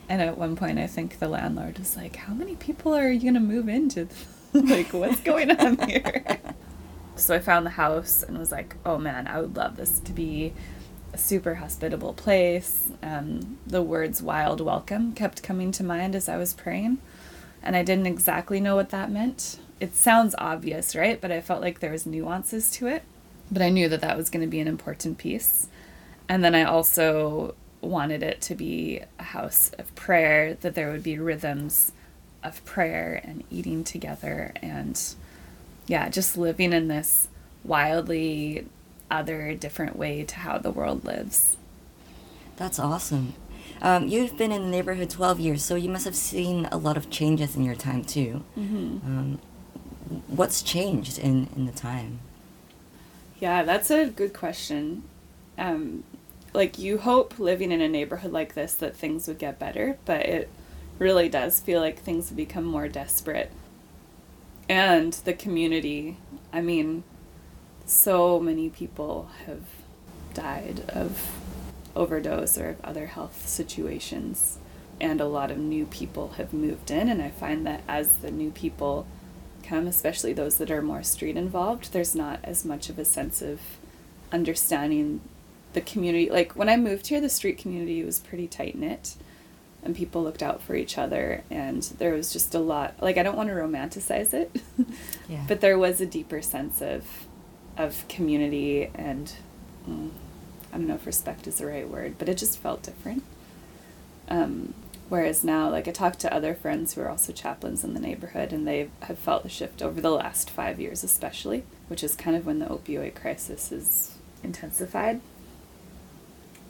And 0.07 0.21
at 0.21 0.37
one 0.37 0.55
point, 0.55 0.79
I 0.79 0.87
think 0.87 1.19
the 1.19 1.27
landlord 1.27 1.79
was 1.79 1.95
like, 1.97 2.15
How 2.17 2.33
many 2.33 2.55
people 2.55 2.93
are 2.93 3.09
you 3.09 3.21
going 3.21 3.33
to 3.33 3.39
move 3.39 3.67
into? 3.67 4.07
like, 4.53 4.93
what's 4.93 5.21
going 5.21 5.51
on 5.51 5.77
here? 5.89 6.39
so 7.15 7.35
I 7.35 7.39
found 7.39 7.65
the 7.65 7.71
house 7.71 8.23
and 8.23 8.37
was 8.37 8.51
like, 8.51 8.75
Oh 8.85 8.97
man, 8.97 9.27
I 9.27 9.41
would 9.41 9.55
love 9.55 9.77
this 9.77 9.99
to 10.01 10.13
be 10.13 10.53
super 11.17 11.55
hospitable 11.55 12.13
place. 12.13 12.91
Um, 13.01 13.57
the 13.65 13.81
words 13.81 14.21
wild 14.21 14.61
welcome 14.61 15.13
kept 15.13 15.43
coming 15.43 15.71
to 15.73 15.83
mind 15.83 16.15
as 16.15 16.29
I 16.29 16.37
was 16.37 16.53
praying. 16.53 16.99
And 17.61 17.75
I 17.75 17.83
didn't 17.83 18.07
exactly 18.07 18.59
know 18.59 18.75
what 18.75 18.89
that 18.91 19.09
meant. 19.09 19.57
It 19.79 19.95
sounds 19.95 20.35
obvious, 20.37 20.95
right? 20.95 21.19
But 21.19 21.31
I 21.31 21.41
felt 21.41 21.61
like 21.61 21.79
there 21.79 21.91
was 21.91 22.05
nuances 22.05 22.71
to 22.71 22.87
it. 22.87 23.03
But 23.51 23.61
I 23.61 23.69
knew 23.69 23.89
that 23.89 24.01
that 24.01 24.17
was 24.17 24.29
going 24.29 24.41
to 24.41 24.49
be 24.49 24.59
an 24.59 24.67
important 24.67 25.17
piece. 25.17 25.67
And 26.27 26.43
then 26.43 26.55
I 26.55 26.63
also 26.63 27.55
wanted 27.81 28.23
it 28.23 28.41
to 28.41 28.55
be 28.55 29.01
a 29.19 29.23
house 29.23 29.71
of 29.77 29.93
prayer, 29.95 30.55
that 30.61 30.75
there 30.75 30.91
would 30.91 31.03
be 31.03 31.19
rhythms 31.19 31.91
of 32.43 32.63
prayer 32.65 33.21
and 33.23 33.43
eating 33.51 33.83
together 33.83 34.51
and, 34.61 35.01
yeah, 35.87 36.09
just 36.09 36.37
living 36.37 36.73
in 36.73 36.87
this 36.87 37.27
wildly 37.63 38.65
other, 39.09 39.53
different 39.53 39.95
way 39.95 40.23
to 40.23 40.35
how 40.35 40.57
the 40.57 40.71
world 40.71 41.05
lives. 41.05 41.57
That's 42.57 42.79
awesome. 42.79 43.33
Um, 43.81 44.07
you've 44.07 44.37
been 44.37 44.51
in 44.51 44.63
the 44.63 44.69
neighborhood 44.69 45.09
12 45.09 45.39
years, 45.39 45.63
so 45.63 45.75
you 45.75 45.89
must 45.89 46.05
have 46.05 46.15
seen 46.15 46.67
a 46.71 46.77
lot 46.77 46.97
of 46.97 47.09
changes 47.09 47.55
in 47.55 47.63
your 47.63 47.75
time 47.75 48.03
too. 48.03 48.43
Mm-hmm. 48.57 49.05
Um, 49.05 49.39
what's 50.27 50.61
changed 50.61 51.19
in, 51.19 51.49
in 51.55 51.65
the 51.65 51.71
time? 51.71 52.19
Yeah, 53.39 53.63
that's 53.63 53.91
a 53.91 54.07
good 54.07 54.33
question. 54.33 55.03
Um, 55.57 56.03
like, 56.53 56.79
you 56.79 56.99
hope 56.99 57.37
living 57.37 57.71
in 57.71 57.81
a 57.81 57.89
neighborhood 57.89 58.31
like 58.31 58.53
this 58.53 58.73
that 58.75 58.95
things 58.95 59.27
would 59.27 59.39
get 59.39 59.59
better, 59.59 59.97
but 60.05 60.21
it 60.21 60.49
really 60.99 61.27
does 61.27 61.59
feel 61.59 61.81
like 61.81 61.99
things 61.99 62.29
have 62.29 62.37
become 62.37 62.63
more 62.63 62.87
desperate. 62.87 63.51
And 64.69 65.13
the 65.13 65.33
community, 65.33 66.17
I 66.53 66.61
mean, 66.61 67.03
so 67.85 68.39
many 68.39 68.69
people 68.69 69.29
have 69.45 69.63
died 70.33 70.83
of 70.89 71.31
overdose 71.95 72.57
or 72.57 72.69
of 72.69 72.81
other 72.83 73.07
health 73.07 73.47
situations, 73.47 74.57
and 74.99 75.21
a 75.21 75.27
lot 75.27 75.51
of 75.51 75.57
new 75.57 75.85
people 75.85 76.29
have 76.37 76.53
moved 76.53 76.91
in. 76.91 77.09
And 77.09 77.21
I 77.21 77.29
find 77.29 77.65
that 77.65 77.83
as 77.87 78.15
the 78.17 78.31
new 78.31 78.51
people 78.51 79.05
come, 79.63 79.87
especially 79.87 80.33
those 80.33 80.57
that 80.57 80.71
are 80.71 80.81
more 80.81 81.03
street 81.03 81.37
involved, 81.37 81.91
there's 81.93 82.15
not 82.15 82.39
as 82.43 82.65
much 82.65 82.89
of 82.89 82.99
a 82.99 83.05
sense 83.05 83.41
of 83.41 83.59
understanding 84.31 85.21
the 85.73 85.81
community. 85.81 86.29
Like 86.29 86.53
when 86.55 86.69
I 86.69 86.77
moved 86.77 87.07
here, 87.07 87.21
the 87.21 87.29
street 87.29 87.57
community 87.57 88.03
was 88.03 88.19
pretty 88.19 88.47
tight 88.47 88.75
knit 88.75 89.15
and 89.83 89.95
people 89.95 90.23
looked 90.23 90.41
out 90.41 90.61
for 90.61 90.75
each 90.75 90.97
other 90.97 91.43
and 91.51 91.83
there 91.99 92.13
was 92.13 92.33
just 92.33 92.55
a 92.55 92.59
lot 92.59 92.95
like 93.01 93.17
I 93.17 93.23
don't 93.23 93.37
want 93.37 93.49
to 93.49 93.55
romanticize 93.55 94.33
it. 94.33 94.51
Yeah. 95.27 95.43
but 95.47 95.59
there 95.59 95.77
was 95.77 95.99
a 96.01 96.05
deeper 96.05 96.39
sense 96.43 96.83
of 96.83 97.24
of 97.77 98.07
community 98.07 98.89
and 98.95 99.33
mm, 99.87 100.09
I 100.71 100.77
don't 100.77 100.87
know 100.87 100.95
if 100.95 101.05
respect 101.05 101.47
is 101.47 101.57
the 101.57 101.67
right 101.67 101.87
word, 101.87 102.15
but 102.17 102.27
it 102.27 102.37
just 102.37 102.59
felt 102.59 102.83
different. 102.83 103.23
Um, 104.27 104.73
whereas 105.07 105.43
now, 105.43 105.69
like 105.69 105.87
I 105.87 105.91
talked 105.91 106.19
to 106.19 106.33
other 106.33 106.53
friends 106.53 106.93
who 106.93 107.01
are 107.01 107.09
also 107.09 107.31
chaplains 107.31 107.83
in 107.83 107.93
the 107.93 107.99
neighborhood, 107.99 108.51
and 108.51 108.67
they 108.67 108.89
have 109.03 109.17
felt 109.17 109.43
the 109.43 109.49
shift 109.49 109.81
over 109.81 110.01
the 110.01 110.11
last 110.11 110.49
five 110.49 110.79
years, 110.79 111.03
especially, 111.03 111.63
which 111.87 112.03
is 112.03 112.15
kind 112.15 112.35
of 112.35 112.45
when 112.45 112.59
the 112.59 112.65
opioid 112.65 113.15
crisis 113.15 113.71
is 113.71 114.17
intensified. 114.43 115.21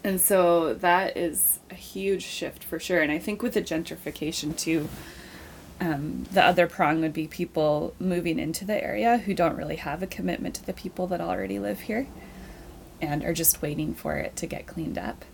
And 0.04 0.22
so 0.22 0.76
that 0.76 1.18
is 1.18 1.58
a 1.72 1.76
huge 1.76 2.24
shift 2.24 2.64
for 2.64 2.80
sure. 2.80 3.02
And 3.02 3.12
I 3.12 3.18
think 3.18 3.42
with 3.42 3.56
the 3.56 3.62
gentrification 3.62 4.56
too, 4.56 4.88
um, 5.80 6.26
the 6.32 6.44
other 6.44 6.68
prong 6.68 7.02
would 7.02 7.14
be 7.14 7.28
people 7.28 7.94
moving 8.00 8.40
into 8.40 8.66
the 8.66 8.82
area 8.82 9.18
who 9.18 9.34
don't 9.34 9.58
really 9.58 9.76
have 9.76 10.02
a 10.02 10.08
commitment 10.08 10.56
to 10.56 10.66
the 10.66 10.74
people 10.74 11.08
that 11.08 11.20
already 11.20 11.60
live 11.60 11.82
here 11.82 12.08
and 13.02 13.24
are 13.24 13.34
just 13.34 13.62
waiting 13.62 13.94
for 13.94 14.16
it 14.16 14.36
to 14.38 14.48
get 14.48 14.68
cleaned 14.68 14.98
up. 14.98 15.26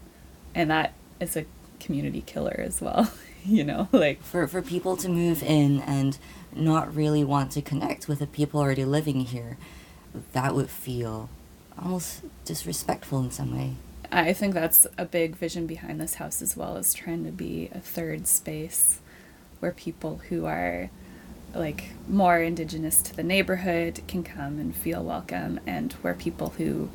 And 0.56 0.70
that 0.72 0.94
is 1.20 1.38
a 1.38 1.46
community 1.80 2.22
killer 2.26 2.56
as 2.58 2.82
well, 2.82 3.12
you 3.46 3.64
know, 3.64 3.88
like 3.92 4.22
For, 4.24 4.48
for 4.48 4.62
people 4.62 4.98
to 4.98 5.10
move 5.10 5.44
in 5.44 5.82
and 5.82 6.18
not 6.54 6.94
really 6.94 7.24
want 7.24 7.52
to 7.52 7.62
connect 7.62 8.08
with 8.08 8.20
the 8.20 8.28
people 8.28 8.60
already 8.60 8.86
living 8.86 9.22
here, 9.22 9.58
that 10.34 10.56
would 10.56 10.70
feel 10.70 11.30
almost 11.78 12.24
disrespectful 12.46 13.20
in 13.20 13.32
some 13.32 13.56
way. 13.56 13.76
I 14.12 14.34
think 14.34 14.54
that's 14.54 14.86
a 14.98 15.06
big 15.06 15.38
vision 15.38 15.68
behind 15.68 16.02
this 16.02 16.16
house 16.16 16.42
as 16.42 16.58
well 16.58 16.76
as 16.76 16.94
trying 16.94 17.24
to 17.26 17.32
be 17.32 17.70
a 17.72 17.80
third 17.80 18.28
space 18.28 19.00
where 19.62 19.72
people 19.72 20.18
who 20.30 20.46
are 20.46 20.90
like 21.56 21.92
more 22.08 22.40
indigenous 22.42 23.02
to 23.02 23.16
the 23.16 23.24
neighborhood 23.24 24.02
can 24.08 24.24
come 24.24 24.60
and 24.60 24.76
feel 24.76 25.04
welcome 25.04 25.60
and 25.66 25.94
where 25.94 26.14
people 26.14 26.50
who 26.58 26.90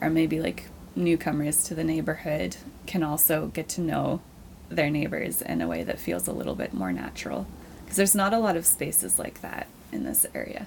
are 0.00 0.10
maybe 0.10 0.40
like 0.40 0.68
newcomers 0.94 1.64
to 1.64 1.74
the 1.74 1.84
neighborhood 1.84 2.56
can 2.86 3.02
also 3.02 3.48
get 3.48 3.68
to 3.68 3.80
know 3.80 4.20
their 4.68 4.90
neighbors 4.90 5.42
in 5.42 5.60
a 5.60 5.68
way 5.68 5.82
that 5.82 5.98
feels 5.98 6.28
a 6.28 6.32
little 6.32 6.54
bit 6.54 6.72
more 6.72 6.92
natural 6.92 7.46
because 7.82 7.96
there's 7.96 8.14
not 8.14 8.32
a 8.32 8.38
lot 8.38 8.56
of 8.56 8.64
spaces 8.64 9.18
like 9.18 9.40
that 9.42 9.66
in 9.90 10.04
this 10.04 10.24
area. 10.34 10.66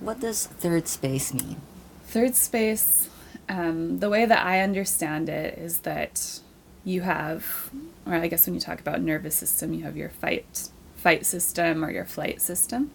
What 0.00 0.20
does 0.20 0.46
third 0.46 0.88
space 0.88 1.32
mean? 1.32 1.60
Third 2.06 2.34
space, 2.34 3.08
um, 3.48 4.00
the 4.00 4.10
way 4.10 4.26
that 4.26 4.44
I 4.44 4.60
understand 4.60 5.28
it 5.28 5.56
is 5.56 5.80
that 5.80 6.40
you 6.84 7.02
have, 7.02 7.70
or 8.06 8.14
I 8.14 8.28
guess 8.28 8.46
when 8.46 8.54
you 8.54 8.60
talk 8.60 8.80
about 8.80 9.00
nervous 9.00 9.34
system, 9.34 9.72
you 9.72 9.84
have 9.84 9.96
your 9.96 10.10
fight 10.10 10.68
fight 10.94 11.26
system 11.26 11.84
or 11.84 11.90
your 11.90 12.04
flight 12.04 12.40
system, 12.40 12.90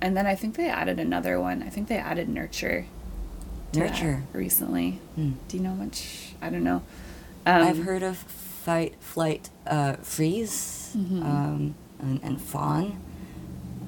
and 0.00 0.16
then 0.16 0.26
I 0.26 0.34
think 0.34 0.56
they 0.56 0.68
added 0.68 0.98
another 1.00 1.40
one. 1.40 1.62
I 1.62 1.68
think 1.68 1.88
they 1.88 1.96
added 1.98 2.28
nurture, 2.28 2.86
Nurture. 3.74 4.22
recently. 4.32 5.00
Hmm. 5.14 5.32
Do 5.48 5.56
you 5.56 5.62
know 5.62 5.74
much? 5.74 6.32
I 6.40 6.50
don't 6.50 6.64
know. 6.64 6.82
Um, 7.46 7.62
I've 7.62 7.84
heard 7.84 8.02
of 8.02 8.16
fight, 8.18 8.94
flight, 9.00 9.50
uh, 9.66 9.94
freeze, 10.02 10.94
Mhm. 10.96 11.22
um, 11.24 11.74
and, 12.00 12.20
and 12.22 12.40
fawn. 12.40 13.00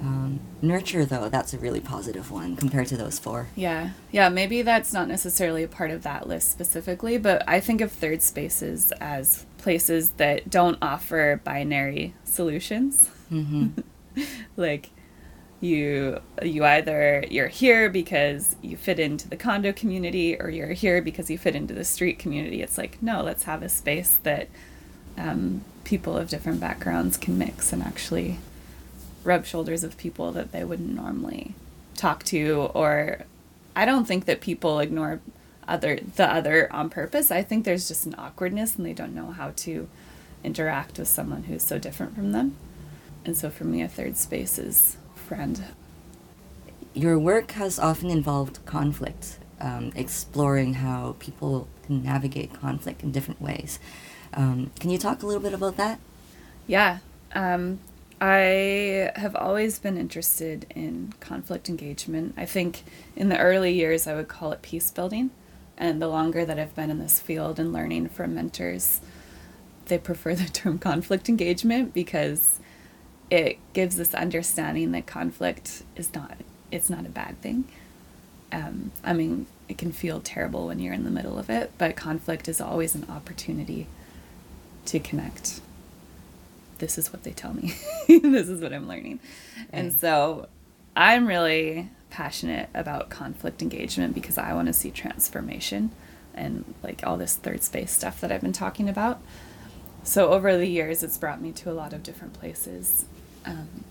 Um, 0.02 0.40
nurture, 0.62 1.04
though, 1.04 1.28
that's 1.28 1.52
a 1.52 1.58
really 1.58 1.80
positive 1.80 2.30
one 2.30 2.56
compared 2.56 2.86
to 2.86 2.96
those 2.96 3.18
four. 3.18 3.48
Yeah, 3.54 3.90
yeah, 4.10 4.30
maybe 4.30 4.62
that's 4.62 4.94
not 4.94 5.08
necessarily 5.08 5.62
a 5.62 5.68
part 5.68 5.90
of 5.90 6.02
that 6.04 6.26
list 6.26 6.50
specifically, 6.50 7.18
but 7.18 7.42
I 7.46 7.60
think 7.60 7.82
of 7.82 7.92
third 7.92 8.22
spaces 8.22 8.92
as 9.00 9.44
places 9.60 10.10
that 10.12 10.50
don't 10.50 10.78
offer 10.82 11.40
binary 11.44 12.14
solutions. 12.24 13.08
hmm 13.28 13.68
like 14.56 14.90
you 15.60 16.18
you 16.42 16.64
either 16.64 17.24
you're 17.30 17.48
here 17.48 17.90
because 17.90 18.56
you 18.62 18.76
fit 18.76 18.98
into 18.98 19.28
the 19.28 19.36
condo 19.36 19.72
community 19.72 20.40
or 20.40 20.48
you're 20.48 20.72
here 20.72 21.02
because 21.02 21.30
you 21.30 21.36
fit 21.36 21.54
into 21.54 21.74
the 21.74 21.84
street 21.84 22.18
community. 22.18 22.62
It's 22.62 22.78
like, 22.78 23.02
no, 23.02 23.22
let's 23.22 23.44
have 23.44 23.62
a 23.62 23.68
space 23.68 24.18
that 24.22 24.48
um, 25.18 25.62
people 25.84 26.16
of 26.16 26.28
different 26.28 26.60
backgrounds 26.60 27.16
can 27.16 27.36
mix 27.36 27.72
and 27.72 27.82
actually 27.82 28.38
rub 29.22 29.44
shoulders 29.44 29.82
with 29.82 29.98
people 29.98 30.32
that 30.32 30.50
they 30.50 30.64
wouldn't 30.64 30.94
normally 30.94 31.54
talk 31.94 32.24
to 32.24 32.70
or 32.74 33.26
I 33.76 33.84
don't 33.84 34.06
think 34.06 34.24
that 34.24 34.40
people 34.40 34.78
ignore 34.78 35.20
other 35.68 35.98
the 36.16 36.32
other 36.32 36.72
on 36.72 36.90
purpose. 36.90 37.30
I 37.30 37.42
think 37.42 37.64
there's 37.64 37.88
just 37.88 38.06
an 38.06 38.14
awkwardness 38.18 38.76
and 38.76 38.84
they 38.84 38.92
don't 38.92 39.14
know 39.14 39.30
how 39.30 39.52
to 39.56 39.88
interact 40.42 40.98
with 40.98 41.08
someone 41.08 41.44
who's 41.44 41.62
so 41.62 41.78
different 41.78 42.14
from 42.14 42.32
them. 42.32 42.56
And 43.24 43.36
so 43.36 43.50
for 43.50 43.64
me 43.64 43.82
a 43.82 43.88
third 43.88 44.16
space 44.16 44.58
is 44.58 44.96
friend. 45.14 45.62
Your 46.94 47.18
work 47.18 47.52
has 47.52 47.78
often 47.78 48.10
involved 48.10 48.64
conflict, 48.66 49.38
um, 49.60 49.92
exploring 49.94 50.74
how 50.74 51.16
people 51.20 51.68
can 51.84 52.02
navigate 52.02 52.52
conflict 52.52 53.02
in 53.02 53.12
different 53.12 53.40
ways. 53.40 53.78
Um, 54.34 54.70
can 54.80 54.90
you 54.90 54.98
talk 54.98 55.22
a 55.22 55.26
little 55.26 55.42
bit 55.42 55.52
about 55.52 55.76
that? 55.76 56.00
Yeah. 56.66 56.98
Um, 57.32 57.78
I 58.20 59.10
have 59.16 59.34
always 59.34 59.78
been 59.78 59.96
interested 59.96 60.66
in 60.74 61.14
conflict 61.20 61.68
engagement. 61.68 62.34
I 62.36 62.44
think 62.44 62.82
in 63.16 63.28
the 63.28 63.38
early 63.38 63.72
years, 63.72 64.06
I 64.06 64.14
would 64.14 64.28
call 64.28 64.52
it 64.52 64.62
peace 64.62 64.90
building. 64.90 65.30
And 65.80 66.00
the 66.00 66.06
longer 66.06 66.44
that 66.44 66.58
I've 66.58 66.76
been 66.76 66.90
in 66.90 67.00
this 67.00 67.18
field 67.18 67.58
and 67.58 67.72
learning 67.72 68.10
from 68.10 68.36
mentors, 68.36 69.00
they 69.86 69.98
prefer 69.98 70.34
the 70.36 70.44
term 70.44 70.78
conflict 70.78 71.28
engagement 71.28 71.92
because 71.92 72.60
it 73.30 73.58
gives 73.72 73.96
this 73.96 74.14
understanding 74.14 74.92
that 74.92 75.06
conflict 75.06 75.82
is 75.96 76.14
not 76.14 76.36
it's 76.70 76.88
not 76.88 77.04
a 77.04 77.08
bad 77.08 77.40
thing. 77.42 77.64
Um, 78.52 78.92
I 79.02 79.12
mean, 79.12 79.46
it 79.68 79.76
can 79.76 79.90
feel 79.90 80.20
terrible 80.20 80.68
when 80.68 80.78
you're 80.78 80.94
in 80.94 81.02
the 81.02 81.10
middle 81.10 81.36
of 81.36 81.50
it, 81.50 81.72
but 81.78 81.96
conflict 81.96 82.46
is 82.46 82.60
always 82.60 82.94
an 82.94 83.06
opportunity 83.08 83.88
to 84.84 85.00
connect 85.00 85.60
this 86.80 86.98
is 86.98 87.12
what 87.12 87.22
they 87.22 87.30
tell 87.30 87.54
me. 87.54 87.74
this 88.08 88.48
is 88.48 88.60
what 88.60 88.72
I'm 88.72 88.88
learning. 88.88 89.20
And 89.72 89.92
so 89.92 90.48
I'm 90.96 91.26
really 91.26 91.88
passionate 92.10 92.68
about 92.74 93.08
conflict 93.08 93.62
engagement 93.62 94.14
because 94.14 94.36
I 94.36 94.52
want 94.52 94.66
to 94.66 94.72
see 94.72 94.90
transformation 94.90 95.92
and 96.34 96.74
like 96.82 97.06
all 97.06 97.16
this 97.16 97.36
third 97.36 97.62
space 97.62 97.92
stuff 97.92 98.20
that 98.20 98.30
I've 98.30 98.40
been 98.40 98.52
talking 98.52 98.88
about. 98.88 99.20
So 100.02 100.30
over 100.30 100.56
the 100.56 100.66
years, 100.66 101.02
it's 101.02 101.18
brought 101.18 101.40
me 101.40 101.52
to 101.52 101.70
a 101.70 101.74
lot 101.74 101.92
of 101.92 102.02
different 102.02 102.32
places. 102.34 103.04
Um, 103.44 103.84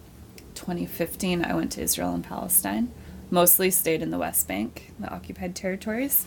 2015, 0.55 1.45
I 1.45 1.53
went 1.53 1.71
to 1.73 1.81
Israel 1.81 2.13
and 2.13 2.23
Palestine, 2.23 2.91
mostly 3.29 3.71
stayed 3.71 4.01
in 4.01 4.09
the 4.09 4.17
West 4.17 4.47
Bank, 4.47 4.91
the 4.99 5.09
occupied 5.09 5.55
territories. 5.55 6.25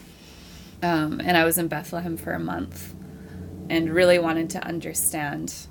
Um, 0.82 1.20
and 1.24 1.36
I 1.36 1.44
was 1.44 1.58
in 1.58 1.68
Bethlehem 1.68 2.16
for 2.16 2.32
a 2.32 2.38
month 2.38 2.94
and 3.68 3.92
really 3.92 4.18
wanted 4.18 4.50
to 4.50 4.64
understand 4.64 5.66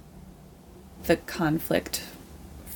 the 1.03 1.17
conflict 1.17 2.03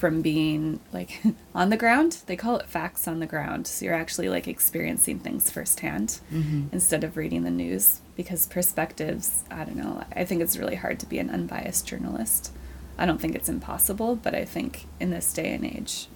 from 0.05 0.21
being 0.21 0.79
like 0.93 1.19
on 1.55 1.71
the 1.71 1.77
ground. 1.77 2.19
They 2.27 2.35
call 2.35 2.57
it 2.57 2.67
facts 2.67 3.07
on 3.07 3.19
the 3.19 3.25
ground. 3.25 3.65
So 3.65 3.85
you're 3.85 3.95
actually 3.95 4.29
like 4.29 4.47
experiencing 4.47 5.17
things 5.17 5.49
firsthand 5.49 6.19
Mhm. 6.31 6.71
instead 6.71 7.03
of 7.03 7.17
reading 7.17 7.41
the 7.43 7.49
news 7.49 8.01
because 8.15 8.45
perspectives, 8.45 9.43
I 9.49 9.63
don't 9.63 9.77
know. 9.77 10.03
I 10.15 10.23
think 10.23 10.43
it's 10.43 10.57
really 10.57 10.75
hard 10.75 10.99
to 10.99 11.07
be 11.07 11.17
an 11.17 11.31
unbiased 11.31 11.87
journalist. 11.87 12.51
I 12.99 13.07
don't 13.07 13.19
think 13.19 13.33
it's 13.33 13.49
impossible, 13.49 14.15
but 14.15 14.35
I 14.35 14.45
think 14.45 14.85
in 14.99 15.09
this 15.09 15.33
day 15.33 15.51
and 15.55 15.65
age, 15.65 16.07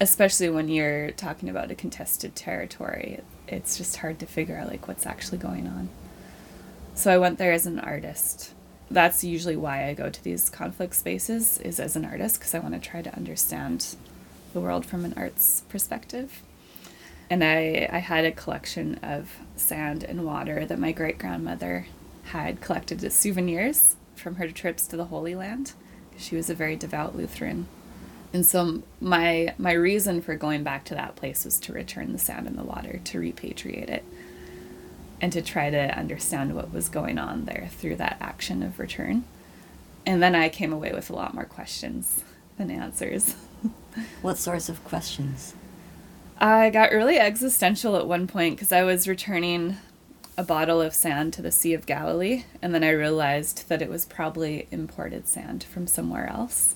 especially 0.00 0.48
when 0.48 0.68
you're 0.70 1.10
talking 1.10 1.50
about 1.50 1.70
a 1.70 1.74
contested 1.74 2.34
territory, 2.34 3.20
it's 3.46 3.76
just 3.76 3.98
hard 3.98 4.18
to 4.20 4.26
figure 4.26 4.56
out 4.56 4.70
like 4.70 4.88
what's 4.88 5.04
actually 5.04 5.36
going 5.36 5.66
on. 5.66 5.90
So 6.94 7.12
I 7.12 7.18
went 7.18 7.36
there 7.36 7.52
as 7.52 7.66
an 7.66 7.78
artist. 7.78 8.53
That's 8.94 9.24
usually 9.24 9.56
why 9.56 9.88
I 9.88 9.94
go 9.94 10.08
to 10.08 10.22
these 10.22 10.48
conflict 10.48 10.94
spaces 10.94 11.58
is 11.58 11.80
as 11.80 11.96
an 11.96 12.04
artist 12.04 12.38
because 12.38 12.54
I 12.54 12.60
want 12.60 12.74
to 12.74 12.80
try 12.80 13.02
to 13.02 13.16
understand 13.16 13.96
the 14.52 14.60
world 14.60 14.86
from 14.86 15.04
an 15.04 15.14
arts 15.16 15.64
perspective. 15.68 16.42
And 17.28 17.42
I, 17.42 17.88
I 17.90 17.98
had 17.98 18.24
a 18.24 18.30
collection 18.30 19.00
of 19.02 19.38
sand 19.56 20.04
and 20.04 20.24
water 20.24 20.64
that 20.64 20.78
my 20.78 20.92
great 20.92 21.18
grandmother 21.18 21.86
had 22.26 22.60
collected 22.60 23.02
as 23.02 23.14
souvenirs 23.14 23.96
from 24.14 24.36
her 24.36 24.48
trips 24.48 24.86
to 24.86 24.96
the 24.96 25.06
Holy 25.06 25.34
Land. 25.34 25.72
She 26.16 26.36
was 26.36 26.48
a 26.48 26.54
very 26.54 26.76
devout 26.76 27.16
Lutheran. 27.16 27.66
And 28.32 28.46
so 28.46 28.84
my 29.00 29.54
my 29.58 29.72
reason 29.72 30.22
for 30.22 30.36
going 30.36 30.62
back 30.62 30.84
to 30.84 30.94
that 30.94 31.16
place 31.16 31.44
was 31.44 31.58
to 31.60 31.72
return 31.72 32.12
the 32.12 32.18
sand 32.20 32.46
and 32.46 32.56
the 32.56 32.62
water, 32.62 33.00
to 33.02 33.18
repatriate 33.18 33.90
it, 33.90 34.04
and 35.24 35.32
to 35.32 35.40
try 35.40 35.70
to 35.70 35.98
understand 35.98 36.54
what 36.54 36.70
was 36.70 36.90
going 36.90 37.16
on 37.18 37.46
there 37.46 37.70
through 37.78 37.96
that 37.96 38.18
action 38.20 38.62
of 38.62 38.78
return. 38.78 39.24
And 40.04 40.22
then 40.22 40.34
I 40.34 40.50
came 40.50 40.70
away 40.70 40.92
with 40.92 41.08
a 41.08 41.14
lot 41.16 41.32
more 41.32 41.46
questions 41.46 42.22
than 42.58 42.70
answers. 42.70 43.34
What 44.20 44.36
sorts 44.38 44.68
of 44.68 44.84
questions? 44.84 45.54
I 46.38 46.68
got 46.68 46.90
really 46.90 47.18
existential 47.18 47.96
at 47.96 48.06
one 48.06 48.26
point 48.26 48.56
because 48.56 48.72
I 48.72 48.82
was 48.82 49.06
returning 49.08 49.76
a 50.36 50.42
bottle 50.42 50.82
of 50.82 50.92
sand 50.94 51.32
to 51.34 51.42
the 51.42 51.52
Sea 51.52 51.72
of 51.74 51.86
Galilee, 51.86 52.42
and 52.60 52.74
then 52.74 52.82
I 52.84 52.90
realized 52.90 53.68
that 53.68 53.80
it 53.80 53.88
was 53.88 54.04
probably 54.04 54.66
imported 54.72 55.26
sand 55.28 55.62
from 55.64 55.86
somewhere 55.86 56.26
else 56.28 56.74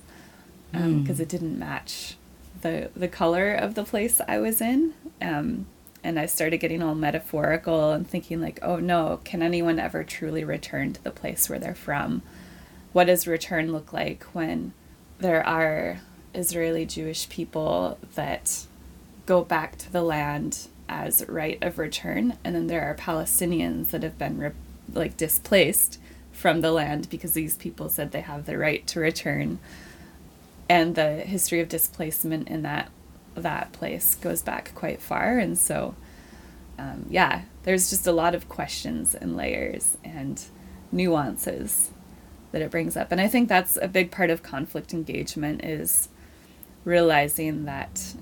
because 0.73 1.19
Mm. 1.19 1.21
it 1.21 1.29
didn't 1.29 1.59
match 1.59 2.17
the 2.63 2.89
the 2.97 3.09
color 3.09 3.53
of 3.53 3.75
the 3.75 3.85
place 3.85 4.21
I 4.27 4.39
was 4.39 4.61
in. 4.61 4.95
Um, 5.21 5.67
and 6.09 6.18
I 6.18 6.25
started 6.25 6.57
getting 6.57 6.83
all 6.83 6.94
metaphorical 6.94 7.92
and 7.92 8.09
thinking 8.09 8.40
like, 8.40 8.59
oh 8.62 8.77
no, 8.77 9.21
can 9.25 9.42
anyone 9.42 9.79
ever 9.79 10.03
truly 10.03 10.42
return 10.42 10.94
to 10.94 11.05
the 11.05 11.11
place 11.11 11.51
where 11.51 11.59
they're 11.59 11.75
from? 11.75 12.23
What 12.94 13.09
does 13.09 13.27
return 13.27 13.73
look 13.73 13.92
like 13.92 14.25
when 14.33 14.73
there 15.18 15.47
are 15.47 16.01
Israeli 16.35 16.87
Jewish 16.87 17.29
people 17.29 17.99
that 18.14 18.64
go 19.27 19.44
back 19.44 19.77
to 19.77 19.92
the 19.92 20.01
land 20.01 20.68
as 20.88 21.29
right 21.29 21.62
of 21.62 21.79
return, 21.79 22.38
and 22.42 22.55
then 22.55 22.68
there 22.68 22.85
are 22.85 22.94
Palestinians 22.94 23.90
that 23.90 24.03
have 24.03 24.16
been 24.16 24.38
re- 24.38 24.53
like 24.90 25.18
displaced 25.18 26.01
from 26.33 26.62
the 26.62 26.73
land 26.73 27.11
because 27.11 27.33
these 27.33 27.59
people 27.59 27.90
said 27.90 28.12
they 28.12 28.23
have 28.23 28.47
the 28.47 28.57
right 28.57 28.87
to 28.87 28.99
return, 28.99 29.59
and 30.71 30.94
the 30.94 31.16
history 31.16 31.61
of 31.61 31.68
displacement 31.68 32.49
in 32.49 32.62
that 32.62 32.90
that 33.38 33.72
place 33.72 34.14
goes 34.14 34.42
back 34.42 34.72
quite 34.74 35.01
far, 35.01 35.38
and 35.38 35.57
so 35.59 35.94
um, 36.79 37.07
yeah, 37.09 37.42
there's 37.64 37.90
just 37.90 38.07
a 38.07 38.12
lot 38.12 38.35
of 38.35 38.48
questions 38.48 39.14
and 39.14 39.37
layers 39.37 39.96
and 40.05 40.44
nuances 40.92 41.90
that 42.53 42.62
it 42.62 42.70
brings 42.70 42.96
up, 42.96 43.12
and 43.12 43.20
I 43.20 43.29
think 43.29 43.48
that's 43.48 43.77
a 43.77 43.88
big 43.88 44.11
part 44.11 44.31
of 44.31 44.42
conflict 44.42 44.92
engagement 44.92 45.64
is 45.64 46.09
realizing 46.85 47.64
that 47.64 48.14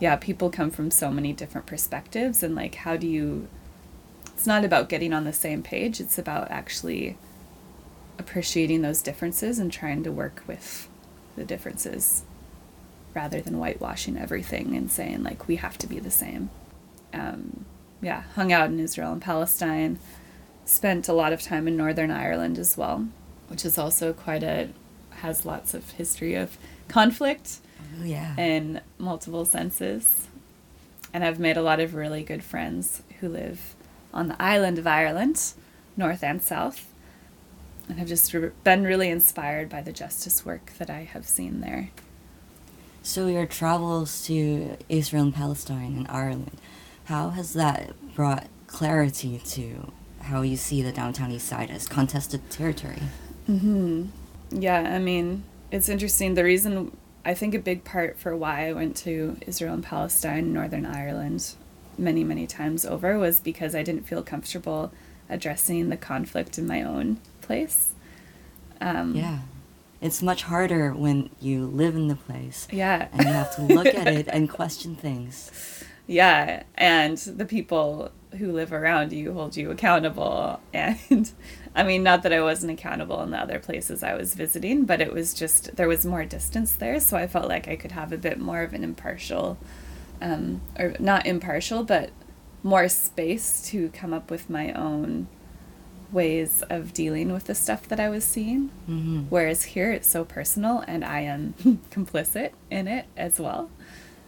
yeah, 0.00 0.16
people 0.16 0.50
come 0.50 0.70
from 0.70 0.90
so 0.90 1.12
many 1.12 1.32
different 1.32 1.66
perspectives 1.66 2.42
and 2.42 2.56
like 2.56 2.74
how 2.74 2.96
do 2.96 3.06
you 3.06 3.48
it's 4.34 4.46
not 4.46 4.64
about 4.64 4.88
getting 4.88 5.12
on 5.12 5.22
the 5.24 5.32
same 5.32 5.62
page, 5.62 6.00
it's 6.00 6.18
about 6.18 6.50
actually 6.50 7.16
appreciating 8.18 8.82
those 8.82 9.02
differences 9.02 9.58
and 9.58 9.70
trying 9.70 10.02
to 10.02 10.10
work 10.10 10.42
with 10.46 10.88
the 11.36 11.44
differences 11.44 12.24
rather 13.14 13.40
than 13.40 13.58
whitewashing 13.58 14.16
everything 14.16 14.76
and 14.76 14.90
saying 14.90 15.22
like 15.22 15.46
we 15.48 15.56
have 15.56 15.76
to 15.78 15.86
be 15.86 15.98
the 15.98 16.10
same. 16.10 16.50
Um, 17.12 17.64
yeah, 18.00 18.22
hung 18.34 18.52
out 18.52 18.68
in 18.70 18.80
Israel 18.80 19.12
and 19.12 19.20
Palestine, 19.22 19.98
spent 20.64 21.08
a 21.08 21.12
lot 21.12 21.32
of 21.32 21.42
time 21.42 21.68
in 21.68 21.76
Northern 21.76 22.10
Ireland 22.10 22.58
as 22.58 22.76
well, 22.76 23.06
which 23.48 23.64
is 23.64 23.78
also 23.78 24.12
quite 24.12 24.42
a 24.42 24.70
has 25.10 25.44
lots 25.46 25.74
of 25.74 25.90
history 25.92 26.34
of 26.34 26.56
conflict 26.88 27.58
Oh, 28.00 28.04
yeah. 28.04 28.34
in 28.36 28.80
multiple 28.98 29.44
senses. 29.44 30.26
And 31.12 31.22
I've 31.22 31.38
made 31.38 31.56
a 31.58 31.62
lot 31.62 31.78
of 31.78 31.94
really 31.94 32.22
good 32.22 32.42
friends 32.42 33.02
who 33.20 33.28
live 33.28 33.74
on 34.14 34.28
the 34.28 34.42
island 34.42 34.78
of 34.78 34.86
Ireland, 34.86 35.52
north 35.96 36.24
and 36.24 36.42
south. 36.42 36.88
And 37.88 37.98
have 37.98 38.08
just 38.08 38.32
re- 38.32 38.50
been 38.64 38.84
really 38.84 39.10
inspired 39.10 39.68
by 39.68 39.82
the 39.82 39.92
justice 39.92 40.44
work 40.46 40.72
that 40.78 40.88
I 40.88 41.00
have 41.02 41.26
seen 41.26 41.60
there. 41.60 41.90
So 43.02 43.26
your 43.26 43.46
travels 43.46 44.24
to 44.26 44.76
Israel 44.88 45.24
and 45.24 45.34
Palestine 45.34 45.94
and 45.96 46.06
Ireland, 46.08 46.58
how 47.04 47.30
has 47.30 47.52
that 47.54 47.94
brought 48.14 48.46
clarity 48.66 49.38
to 49.38 49.92
how 50.22 50.42
you 50.42 50.56
see 50.56 50.82
the 50.82 50.92
downtown 50.92 51.30
east 51.30 51.46
side 51.46 51.70
as 51.70 51.86
contested 51.86 52.48
territory. 52.50 53.02
Mm-hmm. 53.48 54.06
Yeah, 54.50 54.94
I 54.94 54.98
mean, 54.98 55.44
it's 55.70 55.88
interesting. 55.88 56.34
The 56.34 56.44
reason 56.44 56.96
I 57.24 57.34
think 57.34 57.54
a 57.54 57.58
big 57.58 57.84
part 57.84 58.18
for 58.18 58.36
why 58.36 58.68
I 58.68 58.72
went 58.72 58.96
to 58.98 59.36
Israel 59.46 59.74
and 59.74 59.84
Palestine, 59.84 60.52
Northern 60.52 60.86
Ireland, 60.86 61.54
many, 61.98 62.24
many 62.24 62.46
times 62.46 62.84
over 62.84 63.18
was 63.18 63.40
because 63.40 63.74
I 63.74 63.82
didn't 63.82 64.06
feel 64.06 64.22
comfortable 64.22 64.92
addressing 65.28 65.88
the 65.88 65.96
conflict 65.96 66.58
in 66.58 66.66
my 66.66 66.82
own 66.82 67.18
place. 67.40 67.92
Um, 68.80 69.14
yeah. 69.14 69.38
It's 70.02 70.20
much 70.20 70.42
harder 70.42 70.92
when 70.92 71.30
you 71.40 71.64
live 71.64 71.94
in 71.94 72.08
the 72.08 72.16
place. 72.16 72.66
Yeah. 72.72 73.08
And 73.12 73.22
you 73.22 73.32
have 73.32 73.54
to 73.54 73.62
look 73.62 73.86
at 73.86 74.08
it 74.08 74.28
and 74.28 74.50
question 74.50 74.96
things. 74.96 75.50
Yeah. 76.08 76.64
And 76.74 77.16
the 77.16 77.44
people 77.44 78.10
who 78.36 78.50
live 78.50 78.72
around 78.72 79.12
you 79.12 79.32
hold 79.32 79.56
you 79.56 79.70
accountable. 79.70 80.60
And 80.74 81.30
I 81.76 81.84
mean, 81.84 82.02
not 82.02 82.24
that 82.24 82.32
I 82.32 82.42
wasn't 82.42 82.72
accountable 82.72 83.22
in 83.22 83.30
the 83.30 83.38
other 83.38 83.60
places 83.60 84.02
I 84.02 84.14
was 84.14 84.34
visiting, 84.34 84.84
but 84.84 85.00
it 85.00 85.12
was 85.12 85.32
just, 85.32 85.76
there 85.76 85.86
was 85.86 86.04
more 86.04 86.24
distance 86.24 86.72
there. 86.72 86.98
So 86.98 87.16
I 87.16 87.28
felt 87.28 87.48
like 87.48 87.68
I 87.68 87.76
could 87.76 87.92
have 87.92 88.12
a 88.12 88.18
bit 88.18 88.40
more 88.40 88.62
of 88.62 88.74
an 88.74 88.82
impartial, 88.82 89.58
um, 90.20 90.60
or 90.76 90.96
not 90.98 91.24
impartial, 91.24 91.84
but 91.84 92.10
more 92.64 92.88
space 92.88 93.62
to 93.70 93.88
come 93.90 94.12
up 94.12 94.28
with 94.28 94.50
my 94.50 94.72
own 94.72 95.28
ways 96.12 96.62
of 96.68 96.92
dealing 96.92 97.32
with 97.32 97.44
the 97.44 97.54
stuff 97.54 97.88
that 97.88 97.98
I 97.98 98.08
was 98.08 98.24
seeing. 98.24 98.70
Mm-hmm. 98.88 99.22
Whereas 99.28 99.64
here 99.64 99.90
it's 99.92 100.08
so 100.08 100.24
personal 100.24 100.84
and 100.86 101.04
I 101.04 101.20
am 101.20 101.54
complicit 101.90 102.50
in 102.70 102.88
it 102.88 103.06
as 103.16 103.40
well, 103.40 103.70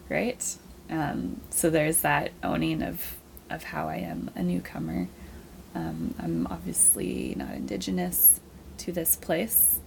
right? 0.09 0.55
Um, 0.89 1.41
so 1.49 1.69
there's 1.69 1.99
that 2.01 2.31
owning 2.43 2.81
of, 2.81 3.15
of 3.49 3.63
how 3.65 3.87
I 3.87 3.97
am 3.97 4.31
a 4.35 4.43
newcomer. 4.43 5.07
Um, 5.73 6.15
I'm 6.19 6.47
obviously 6.47 7.33
not 7.37 7.53
indigenous 7.53 8.39
to 8.79 8.91
this 8.91 9.15
place. 9.15 9.79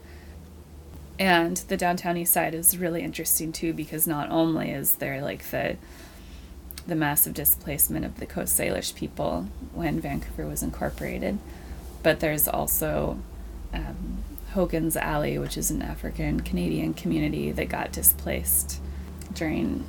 And 1.18 1.56
the 1.56 1.76
downtown 1.76 2.16
east 2.16 2.32
side 2.32 2.54
is 2.54 2.78
really 2.78 3.02
interesting 3.02 3.52
too 3.52 3.72
because 3.72 4.06
not 4.06 4.30
only 4.30 4.70
is 4.70 4.96
there 4.96 5.20
like 5.20 5.50
the 5.50 5.76
the 6.86 6.94
massive 6.94 7.34
displacement 7.34 8.06
of 8.06 8.18
the 8.18 8.24
Coast 8.24 8.58
Salish 8.58 8.94
people 8.94 9.46
when 9.74 10.00
Vancouver 10.00 10.46
was 10.46 10.62
incorporated, 10.62 11.38
but 12.08 12.20
there's 12.20 12.48
also 12.48 13.18
um, 13.74 14.24
Hogan's 14.54 14.96
Alley, 14.96 15.36
which 15.36 15.58
is 15.58 15.70
an 15.70 15.82
African 15.82 16.40
Canadian 16.40 16.94
community 16.94 17.52
that 17.52 17.68
got 17.68 17.92
displaced 17.92 18.80
during 19.34 19.84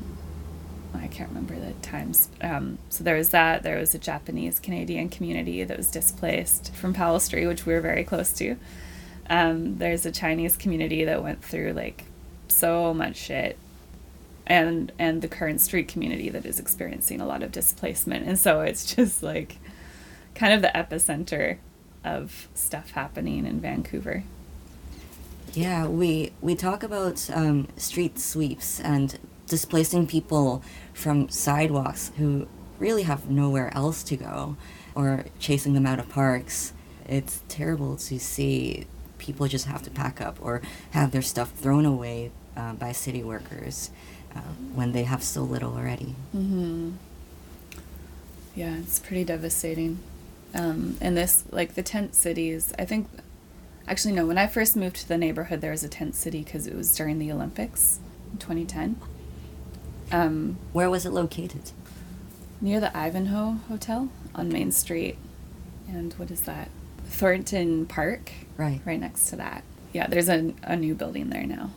I 0.93 1.07
can't 1.07 1.29
remember 1.29 1.57
the 1.57 1.71
times. 1.81 2.27
Um, 2.41 2.77
so 2.89 3.05
there 3.05 3.15
was 3.15 3.29
that. 3.29 3.63
There 3.63 3.79
was 3.79 3.95
a 3.95 3.97
Japanese 3.97 4.59
Canadian 4.59 5.07
community 5.07 5.63
that 5.63 5.77
was 5.77 5.89
displaced 5.89 6.75
from 6.75 6.93
Powell 6.93 7.21
Street, 7.21 7.47
which 7.47 7.65
we 7.65 7.71
were 7.71 7.79
very 7.79 8.03
close 8.03 8.33
to. 8.33 8.57
Um, 9.29 9.77
there's 9.77 10.05
a 10.05 10.11
Chinese 10.11 10.57
community 10.57 11.05
that 11.05 11.23
went 11.23 11.41
through 11.41 11.71
like 11.71 12.03
so 12.49 12.93
much 12.93 13.15
shit, 13.15 13.57
and 14.45 14.91
and 14.99 15.21
the 15.21 15.29
current 15.29 15.61
street 15.61 15.87
community 15.87 16.27
that 16.27 16.45
is 16.45 16.59
experiencing 16.59 17.21
a 17.21 17.25
lot 17.25 17.43
of 17.43 17.53
displacement. 17.53 18.27
And 18.27 18.37
so 18.37 18.59
it's 18.59 18.93
just 18.93 19.23
like 19.23 19.55
kind 20.35 20.51
of 20.51 20.61
the 20.61 20.71
epicenter 20.75 21.59
of 22.03 22.47
stuff 22.53 22.91
happening 22.91 23.45
in 23.45 23.59
Vancouver. 23.59 24.23
Yeah, 25.53 25.87
we 25.87 26.31
we 26.41 26.55
talk 26.55 26.83
about 26.83 27.29
um, 27.33 27.67
street 27.75 28.19
sweeps 28.19 28.79
and 28.79 29.17
displacing 29.47 30.07
people 30.07 30.63
from 30.93 31.27
sidewalks 31.29 32.11
who 32.17 32.47
really 32.77 33.03
have 33.03 33.29
nowhere 33.29 33.73
else 33.75 34.03
to 34.03 34.15
go, 34.15 34.55
or 34.95 35.25
chasing 35.39 35.73
them 35.73 35.85
out 35.85 35.99
of 35.99 36.07
parks. 36.09 36.73
It's 37.07 37.41
terrible 37.47 37.97
to 37.97 38.19
see 38.19 38.85
people 39.17 39.47
just 39.47 39.65
have 39.65 39.81
to 39.83 39.89
pack 39.89 40.21
up 40.21 40.37
or 40.41 40.61
have 40.91 41.11
their 41.11 41.21
stuff 41.21 41.51
thrown 41.51 41.85
away 41.85 42.31
uh, 42.55 42.73
by 42.73 42.91
city 42.91 43.23
workers 43.23 43.89
uh, 44.35 44.39
when 44.73 44.91
they 44.91 45.03
have 45.03 45.23
so 45.23 45.41
little 45.41 45.73
already. 45.75 46.15
Mm-hmm. 46.35 46.91
Yeah, 48.55 48.75
it's 48.77 48.99
pretty 48.99 49.23
devastating 49.23 49.99
um, 50.53 50.97
and 50.99 51.15
this 51.15 51.43
like 51.51 51.75
the 51.75 51.83
tent 51.83 52.15
cities 52.15 52.73
i 52.79 52.85
think 52.85 53.07
actually 53.87 54.13
no 54.13 54.25
when 54.25 54.37
i 54.37 54.47
first 54.47 54.75
moved 54.75 54.95
to 54.95 55.07
the 55.07 55.17
neighborhood 55.17 55.61
there 55.61 55.71
was 55.71 55.83
a 55.83 55.89
tent 55.89 56.15
city 56.15 56.43
because 56.43 56.67
it 56.67 56.75
was 56.75 56.95
during 56.95 57.19
the 57.19 57.31
olympics 57.31 57.99
in 58.31 58.37
2010 58.37 58.99
um, 60.11 60.57
where 60.73 60.89
was 60.89 61.05
it 61.05 61.11
located? 61.11 61.71
near 62.61 62.79
the 62.79 62.95
ivanhoe 62.97 63.57
hotel 63.67 64.09
on 64.35 64.49
main 64.49 64.71
street. 64.71 65.17
And 65.87 66.13
what 66.13 66.29
is 66.29 66.41
that? 66.41 66.69
Thornton 67.05 67.85
park? 67.85 68.31
Right. 68.57 68.81
Right 68.85 68.99
next 68.99 69.29
to 69.29 69.35
that. 69.37 69.63
Yeah 69.93 70.07
there's 70.07 70.29
a, 70.29 70.53
a 70.63 70.75
new 70.75 70.93
building 70.95 71.29
there 71.29 71.45
now. 71.45 71.71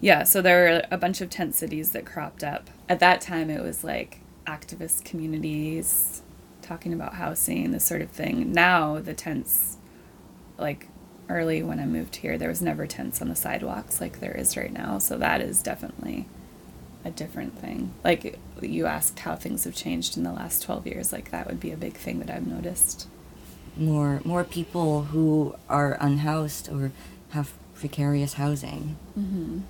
Yeah 0.00 0.24
so 0.24 0.40
there 0.42 0.62
were 0.62 0.82
a 0.90 0.98
bunch 0.98 1.20
of 1.20 1.30
tent 1.30 1.54
cities 1.54 1.92
that 1.92 2.06
cropped 2.06 2.44
up. 2.44 2.70
At 2.88 3.00
that 3.00 3.20
time 3.20 3.50
it 3.50 3.62
was 3.62 3.82
like 3.82 4.20
activist 4.46 5.04
communities 5.04 6.22
talking 6.70 6.92
about 6.92 7.14
housing, 7.14 7.72
this 7.72 7.84
sort 7.84 8.00
of 8.00 8.10
thing. 8.10 8.52
Now 8.52 9.00
the 9.00 9.12
tents, 9.12 9.76
like 10.56 10.86
early 11.28 11.64
when 11.64 11.80
I 11.80 11.84
moved 11.84 12.16
here, 12.16 12.38
there 12.38 12.48
was 12.48 12.62
never 12.62 12.86
tents 12.86 13.20
on 13.20 13.28
the 13.28 13.34
sidewalks 13.34 14.00
like 14.00 14.20
there 14.20 14.36
is 14.36 14.56
right 14.56 14.72
now. 14.72 14.98
So 14.98 15.18
that 15.18 15.40
is 15.40 15.64
definitely 15.64 16.26
a 17.04 17.10
different 17.10 17.58
thing. 17.58 17.92
Like 18.04 18.38
you 18.60 18.86
asked 18.86 19.18
how 19.18 19.34
things 19.34 19.64
have 19.64 19.74
changed 19.74 20.16
in 20.16 20.22
the 20.22 20.30
last 20.32 20.62
12 20.62 20.86
years, 20.86 21.12
like 21.12 21.32
that 21.32 21.48
would 21.48 21.58
be 21.58 21.72
a 21.72 21.76
big 21.76 21.94
thing 21.94 22.20
that 22.20 22.30
I've 22.30 22.46
noticed. 22.46 23.08
More 23.76 24.20
more 24.24 24.44
people 24.44 25.04
who 25.04 25.56
are 25.68 25.98
unhoused 26.00 26.68
or 26.70 26.92
have 27.30 27.52
precarious 27.74 28.34
housing. 28.34 28.96
Mm-hmm. 29.18 29.60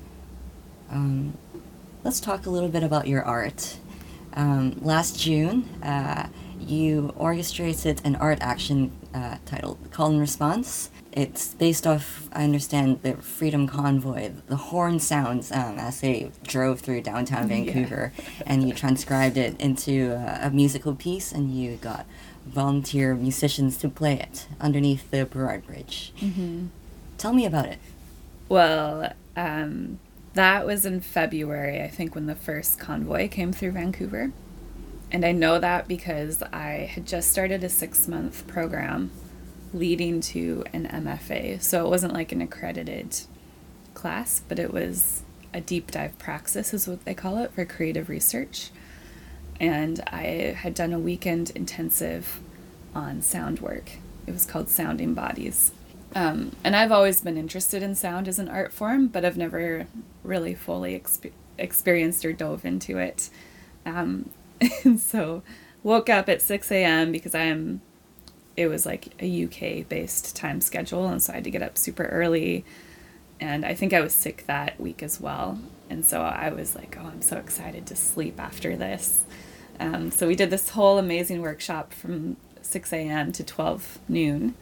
Um, 0.91 1.39
let's 2.05 2.21
talk 2.21 2.45
a 2.45 2.51
little 2.51 2.69
bit 2.69 2.83
about 2.83 3.09
your 3.09 3.23
art. 3.23 3.79
Um, 4.35 4.79
last 4.83 5.19
June, 5.19 5.65
uh, 5.83 6.29
you 6.61 7.13
orchestrated 7.17 8.01
an 8.05 8.17
art 8.17 8.39
action 8.41 8.93
uh, 9.15 9.37
titled 9.47 9.79
Call 9.91 10.11
and 10.11 10.21
Response. 10.21 10.91
It's 11.13 11.55
based 11.55 11.87
off, 11.87 12.29
I 12.33 12.45
understand, 12.45 13.03
the 13.03 13.15
Freedom 13.17 13.67
Convoy, 13.67 14.31
the 14.47 14.57
horn 14.57 15.01
sounds 15.01 15.51
um, 15.51 15.79
as 15.79 16.01
they 16.01 16.31
drove 16.45 16.81
through 16.81 17.01
downtown 17.03 17.49
Vancouver, 17.49 18.13
yeah. 18.17 18.25
and 18.47 18.69
you 18.69 18.73
transcribed 18.73 19.37
it 19.37 19.61
into 19.61 20.13
a, 20.13 20.47
a, 20.47 20.51
musical 20.51 20.95
piece, 20.95 21.33
and 21.33 21.53
you 21.53 21.77
got 21.77 22.07
volunteer 22.47 23.15
musicians 23.15 23.77
to 23.79 23.89
play 23.89 24.15
it 24.21 24.47
underneath 24.61 25.11
the 25.11 25.27
Burrard 25.27 25.67
Bridge. 25.67 26.13
Mm-hmm. 26.21 26.67
Tell 27.19 27.33
me 27.33 27.45
about 27.45 27.67
it. 27.67 27.79
Well, 28.49 29.13
um, 29.37 29.99
that 30.35 30.65
was 30.65 30.87
in 30.87 31.01
February, 31.01 31.83
I 31.83 31.89
think, 31.89 32.15
when 32.15 32.27
the 32.27 32.37
first 32.37 32.79
convoy 32.79 33.29
came 33.29 33.53
through 33.53 33.73
Vancouver. 33.73 34.33
And 35.13 35.25
I 35.25 35.33
know 35.33 35.59
that 35.59 35.89
because 35.89 36.43
I 36.53 36.91
had 36.93 37.07
just 37.07 37.31
started 37.31 37.65
a 37.65 37.69
six 37.69 38.07
month 38.07 38.47
program 38.47 39.11
leading 39.73 40.21
to 40.21 40.65
an 40.73 40.87
MFA. 40.87 41.63
So 41.63 41.85
it 41.85 41.89
wasn't 41.89 42.13
like 42.13 42.33
an 42.33 42.41
accredited 42.41 43.21
class, 43.95 44.43
but 44.49 44.59
it 44.59 44.73
was 44.73 45.23
a 45.53 45.61
deep 45.61 45.91
dive 45.91 46.19
praxis, 46.19 46.73
is 46.73 46.87
what 46.87 47.05
they 47.05 47.15
call 47.15 47.39
it, 47.39 47.53
for 47.53 47.65
creative 47.65 48.09
research. 48.09 48.71
And 49.59 50.01
I 50.07 50.57
had 50.57 50.75
done 50.75 50.93
a 50.93 50.99
weekend 50.99 51.51
intensive 51.51 52.41
on 52.95 53.23
sound 53.23 53.61
work. 53.61 53.93
It 54.27 54.33
was 54.33 54.47
called 54.47 54.69
Sounding 54.69 55.15
Bodies. 55.15 55.73
Um, 56.15 56.53
and 56.65 56.75
I've 56.75 56.93
always 56.93 57.21
been 57.21 57.37
interested 57.37 57.83
in 57.83 57.95
sound 57.95 58.27
as 58.27 58.39
an 58.39 58.49
art 58.49 58.73
form, 58.73 59.09
but 59.09 59.25
I've 59.25 59.37
never 59.37 59.87
really 60.25 60.55
fully 60.55 60.99
exp- 60.99 61.33
experienced 61.59 62.25
or 62.25 62.33
dove 62.33 62.65
into 62.65 62.99
it. 62.99 63.31
Um, 63.87 64.31
and 64.85 65.01
so 65.01 65.43
woke 65.83 66.09
up 66.09 66.29
at 66.29 66.43
6 66.43 66.71
a.m. 66.73 67.13
because 67.13 67.35
I'm 67.35 67.81
it 68.57 68.67
was 68.67 68.85
like 68.85 69.15
a 69.23 69.45
UK 69.45 69.89
based 69.89 70.37
time 70.37 70.61
schedule 70.61 71.07
and 71.07 71.23
so 71.23 71.33
I 71.33 71.37
had 71.37 71.45
to 71.45 71.51
get 71.51 71.63
up 71.63 71.79
super 71.79 72.05
early 72.07 72.65
and 73.41 73.65
I 73.65 73.75
think 73.75 73.95
I 73.95 74.01
was 74.01 74.15
sick 74.15 74.45
that 74.47 74.79
week 74.79 75.03
as 75.03 75.21
well 75.21 75.59
and 75.89 76.05
so 76.05 76.21
I 76.21 76.51
was 76.51 76.75
like 76.75 76.97
oh 77.01 77.07
I'm 77.07 77.23
so 77.23 77.39
excited 77.39 77.87
to 77.87 77.97
sleep 77.97 78.39
after 78.39 78.77
this 78.77 79.25
um, 79.79 80.11
so 80.11 80.27
we 80.27 80.37
did 80.37 80.51
this 80.51 80.71
whole 80.71 80.99
amazing 80.99 81.41
workshop 81.41 81.95
from 81.95 82.37
6 82.61 82.93
a.m. 82.93 83.33
to 83.33 83.43
12 83.43 83.99
noon 84.09 84.55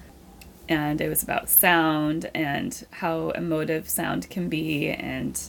and 0.68 1.00
it 1.00 1.08
was 1.08 1.22
about 1.22 1.48
sound 1.48 2.30
and 2.34 2.87
how 2.92 3.30
emotive 3.30 3.88
sound 3.88 4.30
can 4.30 4.48
be 4.48 4.90
and 4.90 5.48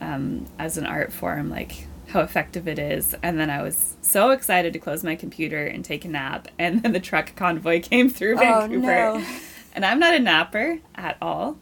um, 0.00 0.46
as 0.58 0.76
an 0.76 0.84
art 0.84 1.12
form 1.12 1.48
like 1.48 1.87
how 2.08 2.20
effective 2.20 2.66
it 2.66 2.78
is. 2.78 3.14
And 3.22 3.38
then 3.38 3.50
I 3.50 3.62
was 3.62 3.96
so 4.00 4.30
excited 4.30 4.72
to 4.72 4.78
close 4.78 5.04
my 5.04 5.14
computer 5.14 5.64
and 5.66 5.84
take 5.84 6.04
a 6.04 6.08
nap. 6.08 6.48
And 6.58 6.82
then 6.82 6.92
the 6.92 7.00
truck 7.00 7.34
convoy 7.36 7.80
came 7.80 8.10
through 8.10 8.36
oh, 8.36 8.38
Vancouver. 8.38 8.98
Oh, 8.98 9.18
no. 9.18 9.26
And 9.74 9.84
I'm 9.84 9.98
not 9.98 10.14
a 10.14 10.18
napper 10.18 10.80
at 10.94 11.16
all. 11.22 11.56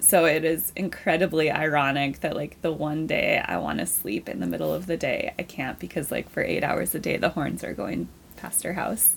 So 0.00 0.24
it 0.24 0.44
is 0.44 0.72
incredibly 0.76 1.50
ironic 1.50 2.20
that 2.20 2.36
like 2.36 2.60
the 2.62 2.72
one 2.72 3.06
day 3.06 3.42
I 3.44 3.58
want 3.58 3.78
to 3.78 3.86
sleep 3.86 4.28
in 4.28 4.40
the 4.40 4.46
middle 4.46 4.72
of 4.72 4.86
the 4.86 4.96
day, 4.96 5.34
I 5.38 5.42
can't 5.42 5.78
because 5.78 6.10
like 6.10 6.28
for 6.28 6.42
eight 6.42 6.64
hours 6.64 6.94
a 6.94 6.98
day 6.98 7.16
the 7.16 7.30
horns 7.30 7.64
are 7.64 7.74
going 7.74 8.08
past 8.36 8.66
our 8.66 8.74
house. 8.74 9.14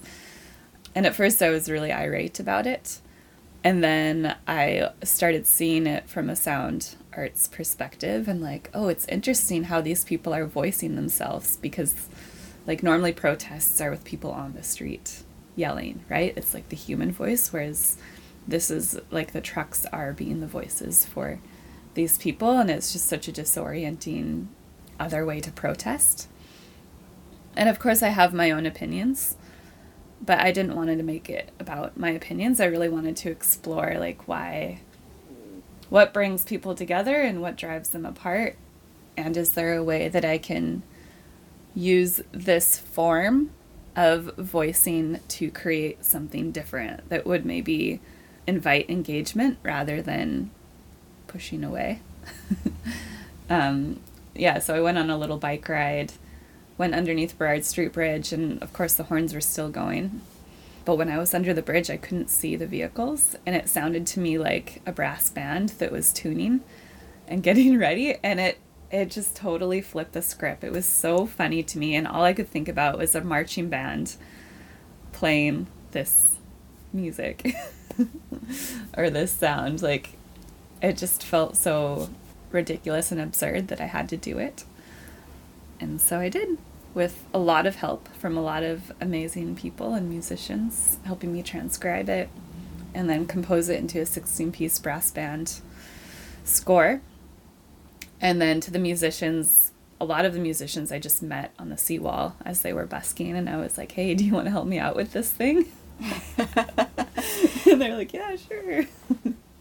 And 0.95 1.05
at 1.05 1.15
first, 1.15 1.41
I 1.43 1.49
was 1.49 1.69
really 1.69 1.91
irate 1.91 2.39
about 2.39 2.65
it. 2.65 3.01
And 3.63 3.83
then 3.83 4.35
I 4.47 4.89
started 5.03 5.45
seeing 5.45 5.85
it 5.85 6.09
from 6.09 6.29
a 6.29 6.35
sound 6.35 6.95
perspective 7.51 8.27
and, 8.27 8.41
like, 8.41 8.69
oh, 8.73 8.87
it's 8.87 9.07
interesting 9.07 9.65
how 9.65 9.81
these 9.81 10.03
people 10.03 10.33
are 10.33 10.45
voicing 10.45 10.95
themselves 10.95 11.57
because, 11.57 12.07
like, 12.65 12.83
normally 12.83 13.13
protests 13.13 13.81
are 13.81 13.89
with 13.89 14.03
people 14.03 14.31
on 14.31 14.53
the 14.53 14.63
street 14.63 15.23
yelling, 15.55 16.03
right? 16.09 16.33
It's 16.37 16.53
like 16.53 16.69
the 16.69 16.75
human 16.75 17.11
voice, 17.11 17.51
whereas 17.51 17.97
this 18.47 18.69
is 18.71 18.99
like 19.11 19.33
the 19.33 19.41
trucks 19.41 19.85
are 19.91 20.13
being 20.13 20.39
the 20.39 20.47
voices 20.47 21.05
for 21.05 21.39
these 21.95 22.17
people. 22.17 22.57
And 22.57 22.69
it's 22.69 22.93
just 22.93 23.07
such 23.07 23.27
a 23.27 23.31
disorienting 23.31 24.47
other 24.99 25.25
way 25.25 25.41
to 25.41 25.51
protest. 25.51 26.27
And 27.55 27.67
of 27.67 27.79
course, 27.79 28.03
I 28.03 28.09
have 28.09 28.33
my 28.33 28.51
own 28.51 28.65
opinions 28.65 29.35
but 30.21 30.39
I 30.39 30.51
didn't 30.51 30.75
want 30.75 30.89
to 30.89 31.03
make 31.03 31.29
it 31.29 31.51
about 31.59 31.97
my 31.97 32.09
opinions. 32.09 32.59
I 32.59 32.65
really 32.65 32.89
wanted 32.89 33.15
to 33.17 33.29
explore 33.29 33.95
like 33.99 34.27
why 34.27 34.81
what 35.89 36.13
brings 36.13 36.43
people 36.43 36.75
together 36.75 37.21
and 37.21 37.41
what 37.41 37.55
drives 37.55 37.89
them 37.89 38.05
apart 38.05 38.57
and 39.15 39.35
is 39.35 39.51
there 39.51 39.75
a 39.75 39.83
way 39.83 40.07
that 40.07 40.23
I 40.25 40.37
can 40.37 40.83
use 41.73 42.21
this 42.31 42.77
form 42.77 43.51
of 43.95 44.35
voicing 44.37 45.19
to 45.27 45.49
create 45.49 46.05
something 46.05 46.51
different 46.51 47.09
that 47.09 47.25
would 47.25 47.45
maybe 47.45 47.99
invite 48.45 48.89
engagement 48.89 49.57
rather 49.63 50.01
than 50.01 50.51
pushing 51.25 51.63
away. 51.63 52.01
um, 53.49 53.99
yeah, 54.35 54.59
so 54.59 54.75
I 54.75 54.81
went 54.81 54.99
on 54.99 55.09
a 55.09 55.17
little 55.17 55.37
bike 55.37 55.67
ride 55.67 56.13
went 56.77 56.93
underneath 56.93 57.37
Burrard 57.37 57.65
Street 57.65 57.91
Bridge, 57.91 58.31
and 58.31 58.61
of 58.61 58.71
course 58.73 58.93
the 58.93 59.03
horns 59.03 59.33
were 59.33 59.41
still 59.41 59.69
going. 59.69 60.21
But 60.87 60.95
when 60.97 61.09
I 61.09 61.17
was 61.17 61.33
under 61.33 61.53
the 61.53 61.61
bridge, 61.61 61.89
I 61.89 61.97
couldn't 61.97 62.29
see 62.29 62.55
the 62.55 62.65
vehicles, 62.65 63.35
and 63.45 63.53
it 63.53 63.67
sounded 63.67 64.07
to 64.07 64.21
me 64.21 64.37
like 64.37 64.81
a 64.85 64.93
brass 64.93 65.29
band 65.29 65.67
that 65.79 65.91
was 65.91 66.13
tuning 66.13 66.61
and 67.27 67.43
getting 67.43 67.77
ready, 67.77 68.15
and 68.23 68.39
it 68.39 68.57
it 68.89 69.11
just 69.11 69.35
totally 69.35 69.81
flipped 69.81 70.13
the 70.13 70.21
script. 70.21 70.63
It 70.63 70.71
was 70.71 70.85
so 70.85 71.25
funny 71.25 71.61
to 71.61 71.77
me, 71.77 71.93
and 71.93 72.07
all 72.07 72.23
I 72.23 72.31
could 72.31 72.47
think 72.47 72.69
about 72.69 72.97
was 72.97 73.15
a 73.15 73.21
marching 73.21 73.67
band 73.67 74.15
playing 75.11 75.67
this 75.91 76.37
music 76.93 77.53
or 78.97 79.09
this 79.09 79.33
sound. 79.33 79.81
Like, 79.81 80.11
it 80.81 80.95
just 80.95 81.21
felt 81.21 81.57
so 81.57 82.09
ridiculous 82.49 83.11
and 83.11 83.19
absurd 83.19 83.67
that 83.67 83.81
I 83.81 83.87
had 83.87 84.07
to 84.07 84.15
do 84.15 84.37
it. 84.37 84.63
And 85.81 85.99
so 85.99 86.21
I 86.21 86.29
did 86.29 86.57
with 86.97 87.23
a 87.31 87.37
lot 87.37 87.67
of 87.67 87.75
help 87.75 88.07
from 88.15 88.35
a 88.35 88.41
lot 88.41 88.63
of 88.63 88.91
amazing 88.99 89.55
people 89.55 89.93
and 89.93 90.09
musicians 90.09 90.97
helping 91.03 91.31
me 91.31 91.43
transcribe 91.43 92.09
it 92.09 92.27
and 92.91 93.07
then 93.07 93.27
compose 93.27 93.69
it 93.69 93.79
into 93.79 94.01
a 94.01 94.05
16 94.05 94.51
piece 94.51 94.79
brass 94.79 95.11
band 95.11 95.61
score. 96.43 97.01
And 98.19 98.41
then 98.41 98.59
to 98.61 98.71
the 98.71 98.79
musicians, 98.79 99.73
a 100.01 100.05
lot 100.05 100.25
of 100.25 100.33
the 100.33 100.39
musicians 100.39 100.91
I 100.91 100.97
just 100.97 101.21
met 101.21 101.53
on 101.59 101.69
the 101.69 101.77
seawall 101.77 102.35
as 102.43 102.63
they 102.63 102.73
were 102.73 102.87
busking, 102.87 103.37
and 103.37 103.47
I 103.47 103.57
was 103.57 103.77
like, 103.77 103.91
hey, 103.91 104.15
do 104.15 104.25
you 104.25 104.33
want 104.33 104.45
to 104.45 104.51
help 104.51 104.65
me 104.65 104.79
out 104.79 104.95
with 104.95 105.13
this 105.13 105.31
thing? 105.31 105.71
and 106.39 107.79
they're 107.79 107.95
like, 107.95 108.11
yeah, 108.11 108.35
sure. 108.37 108.85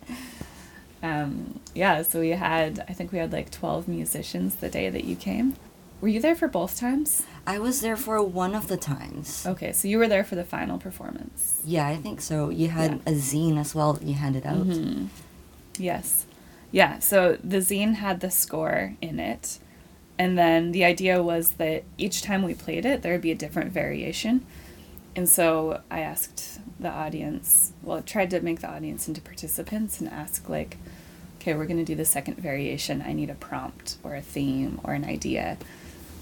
um, 1.03 1.61
yeah, 1.75 2.01
so 2.01 2.21
we 2.21 2.31
had, 2.31 2.83
I 2.89 2.95
think 2.95 3.13
we 3.13 3.19
had 3.19 3.31
like 3.31 3.51
12 3.51 3.89
musicians 3.89 4.55
the 4.55 4.71
day 4.71 4.89
that 4.89 5.05
you 5.05 5.17
came. 5.17 5.55
Were 6.01 6.09
you 6.09 6.21
there 6.21 6.37
for 6.37 6.47
both 6.47 6.79
times? 6.79 7.25
I 7.47 7.59
was 7.59 7.81
there 7.81 7.97
for 7.97 8.23
one 8.23 8.55
of 8.55 8.69
the 8.69 8.77
times. 8.77 9.47
Okay, 9.47 9.73
so 9.73 9.89
you 9.89 9.99
were 9.99 10.09
there 10.09 10.25
for 10.25 10.35
the 10.35 10.45
final 10.45 10.79
performance. 10.79 11.63
Yeah, 11.65 11.87
I 11.87 11.97
think 11.97 12.21
so. 12.21 12.51
You 12.51 12.69
had 12.69 13.01
yeah. 13.07 13.13
a 13.13 13.15
zine 13.15 13.59
as 13.59 13.75
well 13.75 13.95
that 13.95 14.03
you 14.03 14.15
handed 14.15 14.45
out. 14.45 14.67
Mm-hmm. 14.67 15.07
Yes. 15.79 16.27
Yeah, 16.71 16.99
so 16.99 17.39
the 17.43 17.59
zine 17.59 17.95
had 17.95 18.21
the 18.21 18.31
score 18.31 18.95
in 19.01 19.19
it. 19.19 19.59
And 20.19 20.37
then 20.37 20.73
the 20.73 20.85
idea 20.85 21.23
was 21.23 21.51
that 21.53 21.85
each 21.99 22.23
time 22.23 22.43
we 22.43 22.55
played 22.55 22.85
it, 22.85 23.03
there 23.03 23.13
would 23.13 23.23
be 23.23 23.31
a 23.31 23.37
different 23.37 23.73
variation. 23.73 24.45
And 25.15 25.29
so 25.29 25.81
I 25.91 26.01
asked 26.01 26.61
the 26.79 26.91
audience, 26.91 27.73
well, 27.83 27.99
I 27.99 28.01
tried 28.03 28.31
to 28.31 28.41
make 28.41 28.61
the 28.61 28.69
audience 28.71 29.09
into 29.09 29.21
participants 29.21 30.01
and 30.01 30.11
ask, 30.11 30.49
like, 30.49 30.77
okay, 31.39 31.55
we're 31.55 31.67
going 31.67 31.79
to 31.79 31.85
do 31.85 31.95
the 31.95 32.05
second 32.05 32.39
variation. 32.39 33.03
I 33.03 33.13
need 33.13 33.31
a 33.31 33.35
prompt 33.35 33.97
or 34.03 34.15
a 34.15 34.21
theme 34.21 34.81
or 34.85 34.93
an 34.93 35.05
idea. 35.05 35.57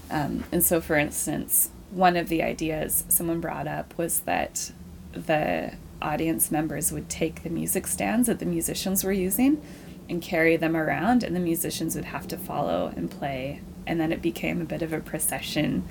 Um, 0.09 0.43
and 0.51 0.63
so, 0.63 0.81
for 0.81 0.95
instance, 0.95 1.69
one 1.91 2.17
of 2.17 2.29
the 2.29 2.43
ideas 2.43 3.05
someone 3.07 3.39
brought 3.39 3.67
up 3.67 3.97
was 3.97 4.19
that 4.19 4.71
the 5.13 5.73
audience 6.01 6.51
members 6.51 6.91
would 6.91 7.09
take 7.09 7.43
the 7.43 7.49
music 7.49 7.87
stands 7.87 8.27
that 8.27 8.39
the 8.39 8.45
musicians 8.45 9.03
were 9.03 9.11
using 9.11 9.61
and 10.09 10.21
carry 10.21 10.55
them 10.55 10.75
around, 10.75 11.23
and 11.23 11.35
the 11.35 11.39
musicians 11.39 11.95
would 11.95 12.05
have 12.05 12.27
to 12.27 12.37
follow 12.37 12.93
and 12.95 13.09
play. 13.09 13.61
And 13.87 13.99
then 13.99 14.11
it 14.11 14.21
became 14.21 14.61
a 14.61 14.65
bit 14.65 14.81
of 14.81 14.93
a 14.93 14.99
procession, 14.99 15.87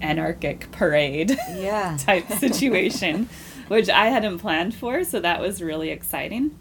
anarchic 0.00 0.70
parade 0.72 1.30
yeah. 1.50 1.96
type 1.98 2.26
situation, 2.32 3.28
which 3.68 3.90
I 3.90 4.06
hadn't 4.06 4.38
planned 4.38 4.74
for. 4.74 5.04
So 5.04 5.20
that 5.20 5.40
was 5.40 5.62
really 5.62 5.90
exciting. 5.90 6.56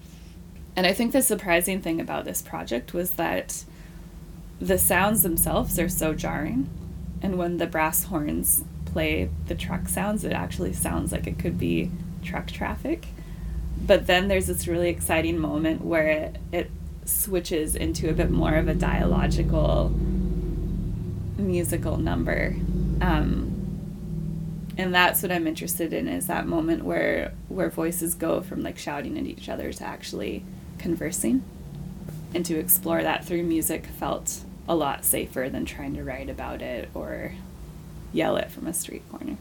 And 0.75 0.85
I 0.85 0.93
think 0.93 1.13
the 1.13 1.21
surprising 1.21 1.81
thing 1.81 2.01
about 2.01 2.25
this 2.25 2.41
project 2.41 2.93
was 2.93 3.12
that 3.12 3.63
the 4.59 4.77
sounds 4.77 5.23
themselves 5.23 5.79
are 5.79 5.89
so 5.89 6.13
jarring 6.13 6.69
and 7.21 7.38
when 7.38 7.58
the 7.58 7.67
brass 7.67 8.05
horns 8.05 8.63
play 8.86 9.29
the 9.47 9.55
truck 9.55 9.88
sounds, 9.88 10.23
it 10.23 10.32
actually 10.32 10.73
sounds 10.73 11.12
like 11.12 11.27
it 11.27 11.38
could 11.38 11.60
be 11.60 11.91
truck 12.23 12.47
traffic. 12.47 13.08
But 13.86 14.08
then 14.08 14.27
there's 14.27 14.47
this 14.47 14.67
really 14.67 14.89
exciting 14.89 15.38
moment 15.38 15.84
where 15.84 16.08
it, 16.08 16.38
it 16.51 16.71
switches 17.05 17.75
into 17.75 18.10
a 18.10 18.13
bit 18.13 18.29
more 18.29 18.55
of 18.55 18.67
a 18.67 18.73
dialogical 18.73 19.89
musical 21.38 21.97
number. 21.97 22.55
Um, 23.01 23.55
and 24.77 24.93
that's 24.93 25.21
what 25.21 25.32
I'm 25.32 25.47
interested 25.47 25.91
in 25.91 26.08
is 26.08 26.27
that 26.27 26.47
moment 26.47 26.84
where 26.84 27.34
where 27.49 27.69
voices 27.69 28.13
go 28.13 28.41
from 28.41 28.63
like 28.63 28.77
shouting 28.77 29.17
at 29.17 29.25
each 29.25 29.49
other 29.49 29.73
to 29.73 29.84
actually 29.84 30.43
conversing. 30.77 31.43
And 32.34 32.45
to 32.45 32.60
explore 32.60 33.01
that 33.01 33.25
through 33.25 33.43
music 33.43 33.88
felt 33.88 34.41
a 34.69 34.75
lot 34.75 35.03
safer 35.03 35.49
than 35.49 35.65
trying 35.65 35.95
to 35.95 36.03
write 36.03 36.29
about 36.29 36.62
it 36.62 36.89
or 36.93 37.34
yell 38.13 38.38
it 38.38 38.51
from 38.51 38.67
a 38.67 38.73
street 38.73 39.03
corner. 39.10 39.36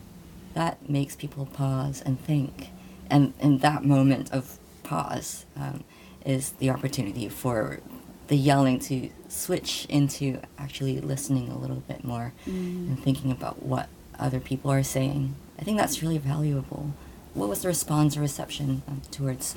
That 0.55 0.89
makes 0.89 1.15
people 1.15 1.45
pause 1.45 2.03
and 2.05 2.19
think. 2.19 2.71
And 3.11 3.35
in 3.39 3.59
that 3.59 3.85
moment 3.85 4.33
of 4.33 4.59
pause 4.83 5.45
um, 5.55 5.85
is 6.25 6.53
the 6.53 6.71
opportunity 6.71 7.29
for 7.29 7.81
the 8.29 8.37
yelling 8.37 8.79
to 8.79 9.11
switch 9.29 9.87
into 9.91 10.41
actually 10.59 10.99
listening 11.01 11.51
a 11.51 11.59
little 11.59 11.83
bit 11.87 12.05
more 12.05 12.33
mm. 12.47 12.89
and 12.89 13.03
thinking 13.03 13.31
about 13.31 13.63
what 13.63 13.89
other 14.19 14.41
people 14.41 14.71
are 14.71 14.83
saying. 14.83 15.35
I 15.59 15.63
think 15.63 15.77
that's 15.79 16.03
really 16.03 16.19
valuable. 16.19 16.93
What 17.35 17.51
was 17.51 17.63
the 17.63 17.69
response 17.69 18.17
or 18.17 18.21
reception 18.21 18.83
um, 18.89 19.03
towards 19.11 19.57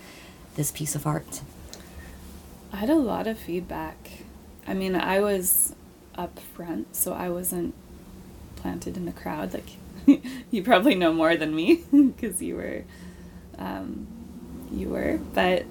this 0.56 0.72
piece 0.72 0.96
of 0.96 1.08
art? 1.08 1.42
I 2.74 2.78
had 2.78 2.90
a 2.90 2.96
lot 2.96 3.28
of 3.28 3.38
feedback 3.38 4.24
I 4.67 4.74
mean, 4.74 4.95
I 4.95 5.19
was 5.19 5.76
up 6.15 6.39
front, 6.39 6.95
so 6.95 7.13
I 7.13 7.30
wasn't 7.30 7.74
planted 8.56 8.97
in 8.97 9.06
the 9.06 9.12
crowd. 9.12 9.54
Like, 9.54 10.21
you 10.52 10.63
probably 10.63 10.95
know 10.95 11.13
more 11.13 11.36
than 11.36 11.56
me 11.56 11.84
because 11.91 12.41
you 12.41 12.56
were, 12.56 12.84
um, 13.58 14.08
you 14.71 14.89
were. 14.89 15.19
But 15.34 15.65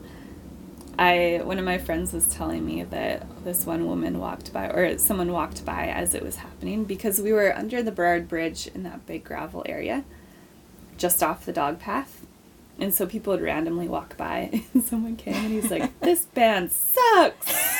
I, 0.98 1.40
one 1.44 1.58
of 1.58 1.64
my 1.64 1.78
friends 1.78 2.12
was 2.12 2.26
telling 2.26 2.66
me 2.66 2.82
that 2.84 3.26
this 3.44 3.64
one 3.64 3.86
woman 3.86 4.18
walked 4.18 4.52
by, 4.52 4.66
or 4.68 4.98
someone 4.98 5.32
walked 5.32 5.64
by 5.64 5.86
as 5.86 6.14
it 6.14 6.22
was 6.22 6.36
happening, 6.36 6.84
because 6.84 7.20
we 7.20 7.32
were 7.32 7.56
under 7.56 7.82
the 7.82 7.92
Burrard 7.92 8.28
Bridge 8.28 8.66
in 8.74 8.82
that 8.82 9.06
big 9.06 9.24
gravel 9.24 9.64
area, 9.66 10.04
just 10.98 11.22
off 11.22 11.46
the 11.46 11.52
dog 11.52 11.78
path. 11.78 12.26
And 12.78 12.94
so 12.94 13.06
people 13.06 13.32
would 13.32 13.42
randomly 13.42 13.88
walk 13.88 14.16
by, 14.16 14.62
and 14.74 14.82
someone 14.82 15.16
came 15.16 15.34
and 15.34 15.52
he's 15.52 15.70
like, 15.70 15.98
This 16.00 16.24
band 16.26 16.72
sucks. 16.72 17.78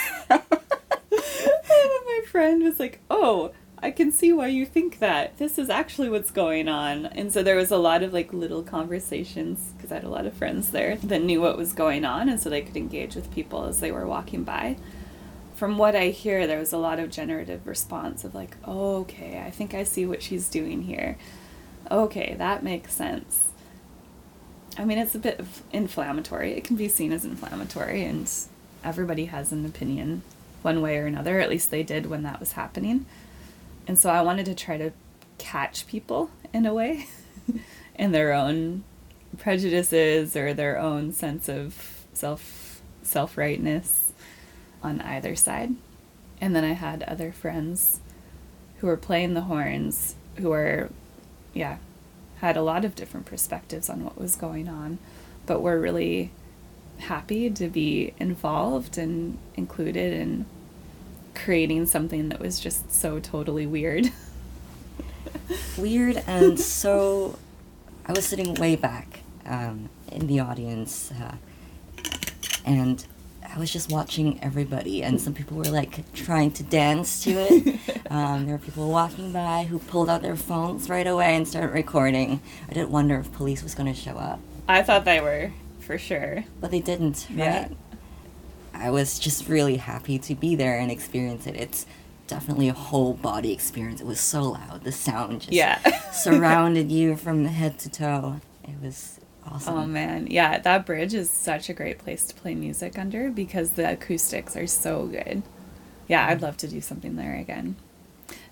Friend 2.31 2.63
was 2.63 2.79
like, 2.79 3.01
"Oh, 3.11 3.51
I 3.83 3.91
can 3.91 4.13
see 4.13 4.33
why 4.33 4.47
you 4.49 4.65
think 4.65 4.99
that. 5.01 5.37
This 5.39 5.59
is 5.59 5.69
actually 5.69 6.09
what's 6.09 6.31
going 6.31 6.69
on." 6.69 7.07
And 7.07 7.33
so 7.33 7.43
there 7.43 7.57
was 7.57 7.71
a 7.71 7.77
lot 7.77 8.03
of 8.03 8.13
like 8.13 8.33
little 8.33 8.63
conversations 8.63 9.73
because 9.77 9.91
I 9.91 9.97
had 9.97 10.05
a 10.05 10.09
lot 10.09 10.27
of 10.27 10.35
friends 10.35 10.71
there 10.71 10.97
that 10.97 11.23
knew 11.23 11.41
what 11.41 11.59
was 11.59 11.73
going 11.73 12.05
on, 12.05 12.29
and 12.29 12.39
so 12.41 12.49
they 12.49 12.63
could 12.63 12.77
engage 12.77 13.17
with 13.17 13.35
people 13.35 13.65
as 13.65 13.81
they 13.81 13.91
were 13.91 14.07
walking 14.07 14.45
by. 14.45 14.77
From 15.57 15.77
what 15.77 15.95
I 15.95 16.09
hear, 16.09 16.47
there 16.47 16.59
was 16.59 16.73
a 16.73 16.79
lot 16.79 16.99
of 16.99 17.11
generative 17.11 17.67
response 17.67 18.25
of 18.25 18.35
like, 18.35 18.57
oh, 18.65 19.01
"Okay, 19.01 19.43
I 19.45 19.51
think 19.51 19.75
I 19.75 19.85
see 19.85 20.07
what 20.07 20.23
she's 20.23 20.49
doing 20.49 20.83
here. 20.83 21.19
Okay, 21.91 22.35
that 22.39 22.63
makes 22.63 22.95
sense." 22.95 23.49
I 24.79 24.85
mean, 24.85 24.99
it's 24.99 25.17
a 25.17 25.19
bit 25.19 25.41
inflammatory. 25.73 26.53
It 26.53 26.65
can 26.65 26.77
be 26.77 26.89
seen 26.89 27.13
as 27.13 27.25
inflammatory, 27.25 28.05
and 28.05 28.31
everybody 28.85 29.27
has 29.27 29.53
an 29.53 29.67
opinion 29.67 30.23
one 30.63 30.81
way 30.81 30.99
or 30.99 31.07
another. 31.07 31.41
At 31.41 31.51
least 31.51 31.71
they 31.71 31.83
did 31.83 32.07
when 32.07 32.23
that 32.23 32.41
was 32.41 32.53
happening. 32.53 33.07
And 33.87 33.99
so 33.99 34.11
I 34.11 34.23
wanted 34.23 34.47
to 34.47 34.55
try 34.55 34.77
to 34.79 34.93
catch 35.39 35.87
people 35.87 36.31
in 36.53 36.67
a 36.67 36.75
way 36.75 37.07
in 37.95 38.13
their 38.13 38.33
own 38.33 38.85
prejudices 39.39 40.37
or 40.37 40.53
their 40.53 40.79
own 40.79 41.13
sense 41.13 41.49
of 41.49 42.05
self 42.13 42.83
self 43.03 43.37
rightness 43.37 44.13
on 44.83 45.01
either 45.01 45.35
side. 45.35 45.75
And 46.41 46.55
then 46.55 46.65
I 46.65 46.73
had 46.73 47.03
other 47.03 47.33
friends 47.33 48.01
who 48.79 48.87
were 48.87 48.97
playing 48.97 49.35
the 49.35 49.43
horns 49.43 50.15
who 50.37 50.51
were 50.51 50.91
yeah, 51.53 51.79
had 52.41 52.57
a 52.57 52.63
lot 52.63 52.85
of 52.85 52.95
different 52.95 53.27
perspectives 53.27 53.91
on 53.91 54.05
what 54.05 54.19
was 54.19 54.37
going 54.37 54.69
on, 54.69 54.99
but 55.47 55.63
were 55.63 55.81
really 55.81 56.31
happy 57.01 57.51
to 57.51 57.69
be 57.69 58.15
involved 58.19 58.99
and 58.99 59.39
included 59.55 60.13
in 60.13 60.47
creating 61.35 61.87
something 61.87 62.29
that 62.29 62.41
was 62.41 62.61
just 62.61 62.93
so 62.93 63.19
totally 63.19 63.67
weird. 63.67 64.11
weird 65.79 66.23
and 66.27 66.59
so 66.59 67.39
I 68.07 68.13
was 68.13 68.27
sitting 68.27 68.55
way 68.55 68.77
back 68.77 69.21
um, 69.47 69.89
in 70.11 70.27
the 70.27 70.41
audience, 70.41 71.13
uh, 71.13 71.37
and 72.65 73.07
I 73.49 73.59
was 73.59 73.73
just 73.73 73.91
watching 73.91 74.43
everybody, 74.43 75.03
and 75.03 75.21
some 75.21 75.35
people 75.35 75.57
were 75.57 75.65
like 75.65 76.13
trying 76.13 76.51
to 76.53 76.63
dance 76.63 77.23
to 77.25 77.31
it. 77.31 77.81
um, 78.11 78.47
there 78.47 78.57
were 78.57 78.63
people 78.63 78.91
walking 78.91 79.33
by 79.33 79.65
who 79.65 79.79
pulled 79.79 80.09
out 80.09 80.23
their 80.23 80.37
phones 80.37 80.89
right 80.89 81.07
away 81.07 81.37
and 81.37 81.47
started 81.47 81.73
recording. 81.73 82.41
I 82.69 82.73
didn't 82.73 82.91
wonder 82.91 83.19
if 83.19 83.33
police 83.33 83.63
was 83.63 83.75
going 83.75 83.93
to 83.93 83.99
show 83.99 84.17
up. 84.17 84.41
I 84.69 84.83
thought 84.83 85.05
they 85.05 85.21
were, 85.21 85.53
for 85.91 85.99
sure. 85.99 86.45
But 86.61 86.71
they 86.71 86.79
didn't, 86.79 87.27
right? 87.31 87.37
Yeah. 87.37 87.69
I 88.73 88.91
was 88.91 89.19
just 89.19 89.49
really 89.49 89.79
happy 89.79 90.21
to 90.21 90.37
be 90.37 90.55
there 90.55 90.79
and 90.79 90.89
experience 90.89 91.49
it. 91.49 91.57
It's 91.57 91.85
definitely 92.29 92.69
a 92.69 92.75
whole 92.75 93.15
body 93.15 93.53
experience. 93.53 94.01
It 94.01 94.07
was 94.07 94.21
so 94.21 94.43
loud. 94.43 94.85
The 94.85 94.93
sound 94.93 95.41
just 95.41 95.53
yeah. 95.53 95.81
surrounded 96.13 96.93
you 96.93 97.17
from 97.17 97.45
head 97.45 97.81
to 97.81 97.91
toe. 97.91 98.41
It 98.63 98.81
was 98.81 99.19
awesome. 99.45 99.79
Oh 99.79 99.85
man, 99.85 100.29
yeah, 100.29 100.61
that 100.61 100.87
bridge 100.87 101.13
is 101.13 101.29
such 101.29 101.69
a 101.69 101.75
great 101.75 101.99
place 101.99 102.25
to 102.27 102.37
play 102.37 102.55
music 102.55 102.97
under 102.97 103.29
because 103.29 103.71
the 103.71 103.91
acoustics 103.91 104.57
are 104.57 104.69
so 104.69 105.07
good. 105.07 105.43
Yeah, 106.07 106.25
I'd 106.29 106.41
love 106.41 106.57
to 106.59 106.69
do 106.69 106.81
something 106.81 107.17
there 107.17 107.35
again. 107.35 107.75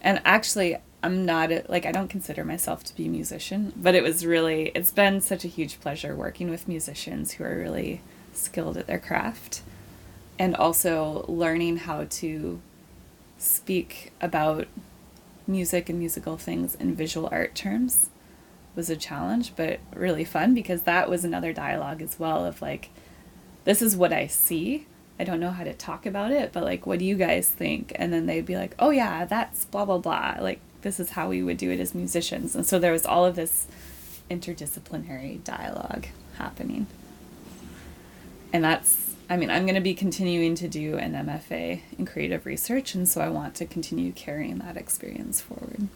And 0.01 0.20
actually, 0.24 0.77
I'm 1.02 1.24
not 1.24 1.52
a, 1.52 1.64
like 1.68 1.87
I 1.87 1.92
don't 1.92 2.08
consider 2.08 2.44
myself 2.44 2.82
to 2.84 2.96
be 2.96 3.06
a 3.06 3.11
musician, 3.11 3.72
but 3.76 3.94
it 3.94 4.02
was 4.02 4.26
really 4.26 4.72
it's 4.74 4.92
been 4.92 5.20
such 5.20 5.44
a 5.44 5.48
huge 5.48 5.80
pleasure 5.80 6.14
working 6.14 6.50
with 6.50 6.68
musicians 6.68 7.32
who 7.32 7.44
are 7.44 7.56
really 7.56 8.00
skilled 8.32 8.76
at 8.76 8.87
their 8.87 8.98
craft 8.98 9.62
and 10.38 10.54
also 10.54 11.24
learning 11.28 11.78
how 11.78 12.06
to 12.08 12.61
speak 13.38 14.12
about 14.20 14.66
music 15.46 15.88
and 15.88 15.98
musical 15.98 16.37
things 16.37 16.74
in 16.74 16.94
visual 16.94 17.28
art 17.32 17.54
terms 17.54 18.11
was 18.76 18.90
a 18.90 18.96
challenge, 18.96 19.54
but 19.56 19.80
really 19.94 20.24
fun 20.24 20.54
because 20.54 20.82
that 20.82 21.11
was 21.11 21.24
another 21.24 21.52
dialogue 21.52 22.00
as 22.00 22.18
well 22.18 22.44
of 22.44 22.62
like, 22.62 22.90
this 23.64 23.82
is 23.82 23.96
what 23.96 24.12
I 24.12 24.26
see. 24.26 24.87
I 25.18 25.24
don't 25.24 25.40
know 25.40 25.50
how 25.50 25.64
to 25.64 25.74
talk 25.74 26.06
about 26.06 26.30
it, 26.30 26.52
but 26.52 26.62
like, 26.62 26.87
what 26.87 27.00
do 27.00 27.04
you 27.04 27.16
guys 27.16 27.48
think? 27.48 27.92
And 27.96 28.12
then 28.12 28.26
they'd 28.26 28.46
be 28.46 28.56
like, 28.56 28.76
oh 28.78 28.90
yeah, 28.90 29.24
that's 29.24 29.64
blah, 29.64 29.84
blah, 29.84 29.98
blah. 29.98 30.37
Like, 30.40 30.61
this 30.82 31.00
is 31.00 31.10
how 31.10 31.28
we 31.28 31.42
would 31.42 31.56
do 31.56 31.70
it 31.70 31.80
as 31.80 31.94
musicians. 31.94 32.54
And 32.54 32.66
so 32.66 32.78
there 32.78 32.92
was 32.92 33.04
all 33.04 33.24
of 33.24 33.36
this 33.36 33.66
interdisciplinary 34.30 35.42
dialogue 35.44 36.06
happening. 36.36 36.86
And 38.52 38.64
that's 38.64 39.08
I 39.30 39.36
mean, 39.36 39.50
I'm 39.50 39.64
going 39.64 39.74
to 39.74 39.82
be 39.82 39.94
continuing 39.94 40.54
to 40.54 40.68
do 40.68 40.96
an 40.96 41.12
MFA 41.12 41.82
in 41.98 42.06
creative 42.06 42.46
research, 42.46 42.94
and 42.94 43.06
so 43.06 43.20
I 43.20 43.28
want 43.28 43.54
to 43.56 43.66
continue 43.66 44.10
carrying 44.12 44.58
that 44.60 44.78
experience 44.78 45.38
forward. 45.38 45.88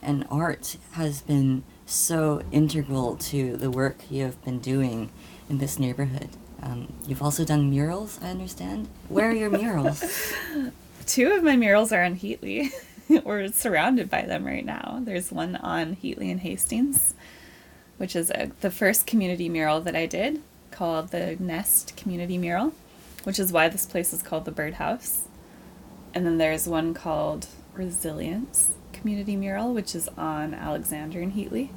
And 0.00 0.24
art 0.30 0.76
has 0.92 1.20
been 1.22 1.64
so 1.84 2.42
integral 2.52 3.16
to 3.16 3.56
the 3.56 3.72
work 3.72 4.08
you 4.08 4.22
have 4.22 4.42
been 4.44 4.60
doing 4.60 5.10
in 5.50 5.58
this 5.58 5.78
neighborhood. 5.78 6.28
Um, 6.62 6.92
you've 7.08 7.22
also 7.22 7.44
done 7.44 7.70
murals, 7.70 8.20
I 8.22 8.28
understand. 8.30 8.88
Where 9.08 9.30
are 9.30 9.34
your 9.34 9.50
murals? 9.58 10.32
Two 11.06 11.32
of 11.32 11.42
my 11.42 11.56
murals 11.56 11.92
are 11.92 12.04
on 12.04 12.16
Heatley. 12.16 12.70
We're 13.24 13.48
surrounded 13.48 14.08
by 14.08 14.22
them 14.22 14.44
right 14.44 14.64
now. 14.64 15.00
There's 15.02 15.30
one 15.30 15.56
on 15.56 15.96
Heatley 15.96 16.30
and 16.30 16.40
Hastings, 16.40 17.14
which 17.96 18.16
is 18.16 18.30
a, 18.30 18.50
the 18.60 18.70
first 18.70 19.06
community 19.06 19.48
mural 19.48 19.80
that 19.82 19.96
I 19.96 20.06
did 20.06 20.42
called 20.70 21.10
the 21.10 21.36
Nest 21.38 21.96
Community 21.96 22.38
Mural, 22.38 22.72
which 23.24 23.38
is 23.38 23.52
why 23.52 23.68
this 23.68 23.86
place 23.86 24.12
is 24.12 24.22
called 24.22 24.44
the 24.44 24.50
Birdhouse. 24.50 25.28
And 26.14 26.26
then 26.26 26.38
there's 26.38 26.66
one 26.66 26.94
called 26.94 27.46
Resilience 27.74 28.72
Community 28.92 29.36
Mural, 29.36 29.74
which 29.74 29.94
is 29.94 30.08
on 30.16 30.54
Alexander 30.54 31.20
and 31.20 31.34
Heatley. 31.34 31.70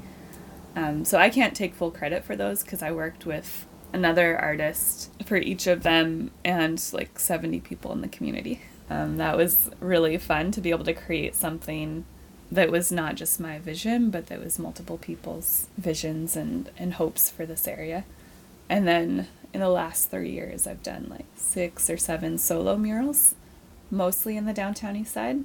Um, 0.75 1.05
so 1.05 1.17
I 1.17 1.29
can't 1.29 1.55
take 1.55 1.73
full 1.73 1.91
credit 1.91 2.23
for 2.23 2.35
those 2.35 2.63
because 2.63 2.81
I 2.81 2.91
worked 2.91 3.25
with 3.25 3.65
another 3.93 4.37
artist 4.37 5.11
for 5.25 5.37
each 5.37 5.65
of 5.65 5.83
them 5.83 6.31
and 6.45 6.83
like 6.93 7.19
70 7.19 7.61
people 7.61 7.91
in 7.91 8.01
the 8.01 8.07
community. 8.07 8.61
Um, 8.89 9.17
that 9.17 9.35
was 9.35 9.69
really 9.79 10.17
fun 10.17 10.51
to 10.51 10.61
be 10.61 10.69
able 10.69 10.85
to 10.85 10.93
create 10.93 11.35
something 11.35 12.05
that 12.51 12.71
was 12.71 12.91
not 12.91 13.15
just 13.15 13.39
my 13.39 13.59
vision, 13.59 14.09
but 14.09 14.27
that 14.27 14.41
was 14.41 14.57
multiple 14.57 14.97
people's 14.97 15.67
visions 15.77 16.35
and, 16.35 16.69
and 16.77 16.93
hopes 16.93 17.29
for 17.29 17.45
this 17.45 17.67
area. 17.67 18.05
And 18.69 18.87
then 18.87 19.27
in 19.53 19.59
the 19.59 19.69
last 19.69 20.09
three 20.09 20.31
years, 20.31 20.65
I've 20.65 20.83
done 20.83 21.07
like 21.09 21.25
six 21.35 21.89
or 21.89 21.97
seven 21.97 22.37
solo 22.37 22.77
murals, 22.77 23.35
mostly 23.91 24.37
in 24.37 24.45
the 24.45 24.53
downtown 24.53 24.95
east 24.95 25.13
side. 25.13 25.43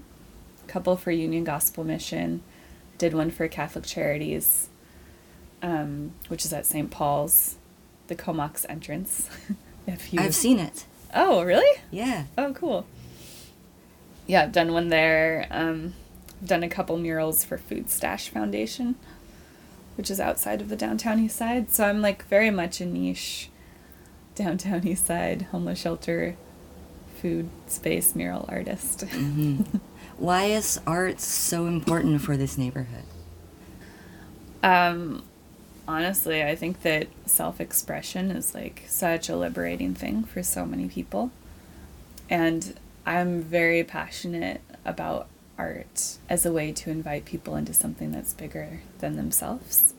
A 0.65 0.69
couple 0.69 0.97
for 0.97 1.11
Union 1.11 1.43
Gospel 1.43 1.83
Mission, 1.83 2.43
did 2.99 3.15
one 3.15 3.31
for 3.31 3.49
Catholic 3.49 3.85
Charities, 3.85 4.69
um, 5.61 6.13
which 6.29 6.45
is 6.45 6.53
at 6.53 6.67
St. 6.67 6.91
Paul's, 6.91 7.57
the 8.07 8.15
Comox 8.15 8.65
entrance. 8.69 9.29
if 9.87 10.13
you 10.13 10.21
I've 10.21 10.35
seen 10.35 10.61
it. 10.61 10.85
Oh, 11.13 11.43
really? 11.43 11.81
Yeah. 11.91 12.27
Oh, 12.39 12.53
cool. 12.53 12.87
Yeah, 14.33 14.43
I've 14.43 14.53
done 14.53 14.73
one 14.73 14.89
there. 14.89 15.47
Um, 15.51 15.95
done 16.45 16.63
a 16.63 16.69
couple 16.69 16.97
murals 16.97 17.45
for 17.45 17.59
Food 17.59 17.91
Stash 17.91 18.29
Foundation 18.29 18.97
which 19.97 20.11
is 20.11 20.21
outside 20.21 20.61
of 20.61 20.69
the 20.69 20.77
downtown 20.77 21.21
east 21.21 21.37
side. 21.37 21.71
So 21.71 21.85
I'm 21.85 22.01
like 22.01 22.25
very 22.27 22.51
much 22.51 22.81
a 22.81 22.87
niche 22.87 23.51
downtown 24.35 24.87
east 24.87 25.07
side 25.07 25.43
homeless 25.53 25.79
shelter 25.79 26.37
food 27.21 27.49
space 27.67 28.15
mural 28.15 28.47
artist. 28.49 29.05
Mm-hmm. 29.13 29.79
Why 30.19 30.45
is 30.45 30.79
art 30.87 31.21
so 31.21 31.67
important 31.67 32.21
for 32.21 32.37
this 32.37 32.57
neighborhood? 32.57 33.05
Um, 34.63 35.25
honestly, 35.89 36.45
I 36.45 36.55
think 36.55 36.83
that 36.83 37.09
self 37.27 37.61
expression 37.61 38.31
is 38.31 38.55
like 38.55 38.85
such 38.87 39.29
a 39.29 39.37
liberating 39.37 39.95
thing 39.95 40.23
for 40.23 40.43
so 40.43 40.65
many 40.65 40.87
people. 40.87 41.33
And 42.31 42.79
I'm 43.05 43.43
very 43.43 43.83
passionate 43.85 44.61
about 44.85 45.29
art 45.59 46.19
as 46.29 46.47
a 46.47 46.53
way 46.53 46.73
to 46.73 46.91
invite 46.91 47.25
people 47.25 47.57
into 47.57 47.75
something 47.75 48.13
that's 48.13 48.35
bigger 48.35 48.81
than 48.99 49.17
themselves. 49.17 49.95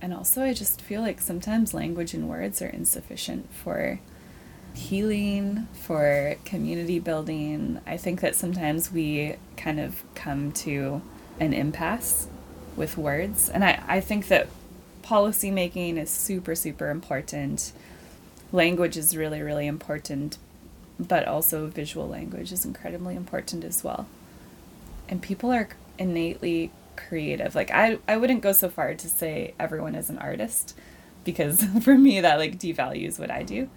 And 0.00 0.12
also, 0.12 0.42
I 0.42 0.52
just 0.52 0.80
feel 0.80 1.00
like 1.00 1.20
sometimes 1.20 1.72
language 1.72 2.12
and 2.12 2.28
words 2.28 2.60
are 2.60 2.68
insufficient 2.68 3.52
for 3.54 4.00
healing, 4.74 5.68
for 5.74 6.36
community 6.44 6.98
building. 6.98 7.80
I 7.86 7.96
think 7.96 8.20
that 8.20 8.34
sometimes 8.34 8.90
we 8.90 9.36
kind 9.56 9.78
of 9.78 10.02
come 10.14 10.52
to 10.52 11.02
an 11.38 11.52
impasse 11.52 12.26
with 12.76 12.96
words. 12.96 13.48
And 13.48 13.64
I, 13.64 13.82
I 13.86 14.00
think 14.00 14.28
that 14.28 14.48
policy 15.02 15.50
making 15.50 15.98
is 15.98 16.10
super, 16.10 16.54
super 16.54 16.90
important. 16.90 17.72
Language 18.50 18.96
is 18.96 19.16
really, 19.16 19.40
really 19.40 19.66
important, 19.66 20.38
but 21.02 21.26
also 21.26 21.66
visual 21.66 22.08
language 22.08 22.52
is 22.52 22.64
incredibly 22.64 23.14
important 23.14 23.64
as 23.64 23.82
well 23.82 24.06
and 25.08 25.20
people 25.20 25.52
are 25.52 25.68
innately 25.98 26.70
creative. 26.96 27.54
Like 27.54 27.70
I 27.70 27.98
I 28.08 28.16
wouldn't 28.16 28.40
go 28.40 28.52
so 28.52 28.68
far 28.68 28.94
to 28.94 29.08
say 29.08 29.54
everyone 29.58 29.94
is 29.94 30.10
an 30.10 30.18
artist 30.18 30.74
because 31.24 31.62
for 31.82 31.96
me 31.96 32.20
that 32.20 32.38
like 32.38 32.58
devalues 32.58 33.18
what 33.18 33.30
I 33.30 33.42
do 33.42 33.68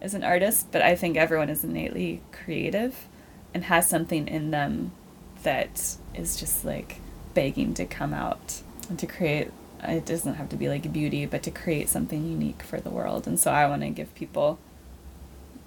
as 0.00 0.14
an 0.14 0.24
artist, 0.24 0.68
but 0.72 0.82
I 0.82 0.94
think 0.96 1.16
everyone 1.16 1.50
is 1.50 1.64
innately 1.64 2.22
creative 2.32 3.06
and 3.52 3.64
has 3.64 3.88
something 3.88 4.28
in 4.28 4.50
them 4.50 4.92
that 5.42 5.96
is 6.14 6.38
just 6.38 6.64
like 6.64 7.00
begging 7.34 7.74
to 7.74 7.84
come 7.84 8.14
out 8.14 8.62
and 8.88 8.98
to 8.98 9.06
create 9.06 9.52
it 9.82 10.06
doesn't 10.06 10.34
have 10.34 10.48
to 10.48 10.56
be 10.56 10.68
like 10.68 10.92
beauty, 10.92 11.24
but 11.24 11.42
to 11.44 11.52
create 11.52 11.88
something 11.88 12.26
unique 12.28 12.62
for 12.64 12.80
the 12.80 12.90
world. 12.90 13.28
And 13.28 13.38
so 13.38 13.52
I 13.52 13.68
want 13.68 13.82
to 13.82 13.90
give 13.90 14.12
people 14.16 14.58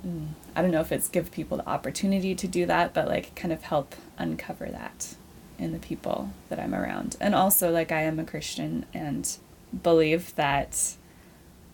mm, 0.06 0.30
I 0.56 0.62
don't 0.62 0.72
know 0.72 0.82
if 0.82 0.92
it's 0.92 1.08
give 1.08 1.32
people 1.32 1.58
the 1.58 1.70
opportunity 1.70 2.36
to 2.36 2.48
do 2.48 2.66
that, 2.66 2.94
but 2.94 3.08
like 3.08 3.34
kind 3.36 3.54
of 3.54 3.64
help 3.64 3.96
uncover 4.18 4.68
that 4.68 5.16
in 5.62 5.72
the 5.72 5.80
people 5.80 6.32
that 6.50 6.60
I'm 6.60 6.74
around. 6.74 7.16
And 7.22 7.36
also, 7.36 7.72
like, 7.72 7.92
I 7.92 8.02
am 8.02 8.20
a 8.20 8.26
Christian 8.26 8.86
and 8.94 9.38
believe 9.84 10.36
that 10.36 10.96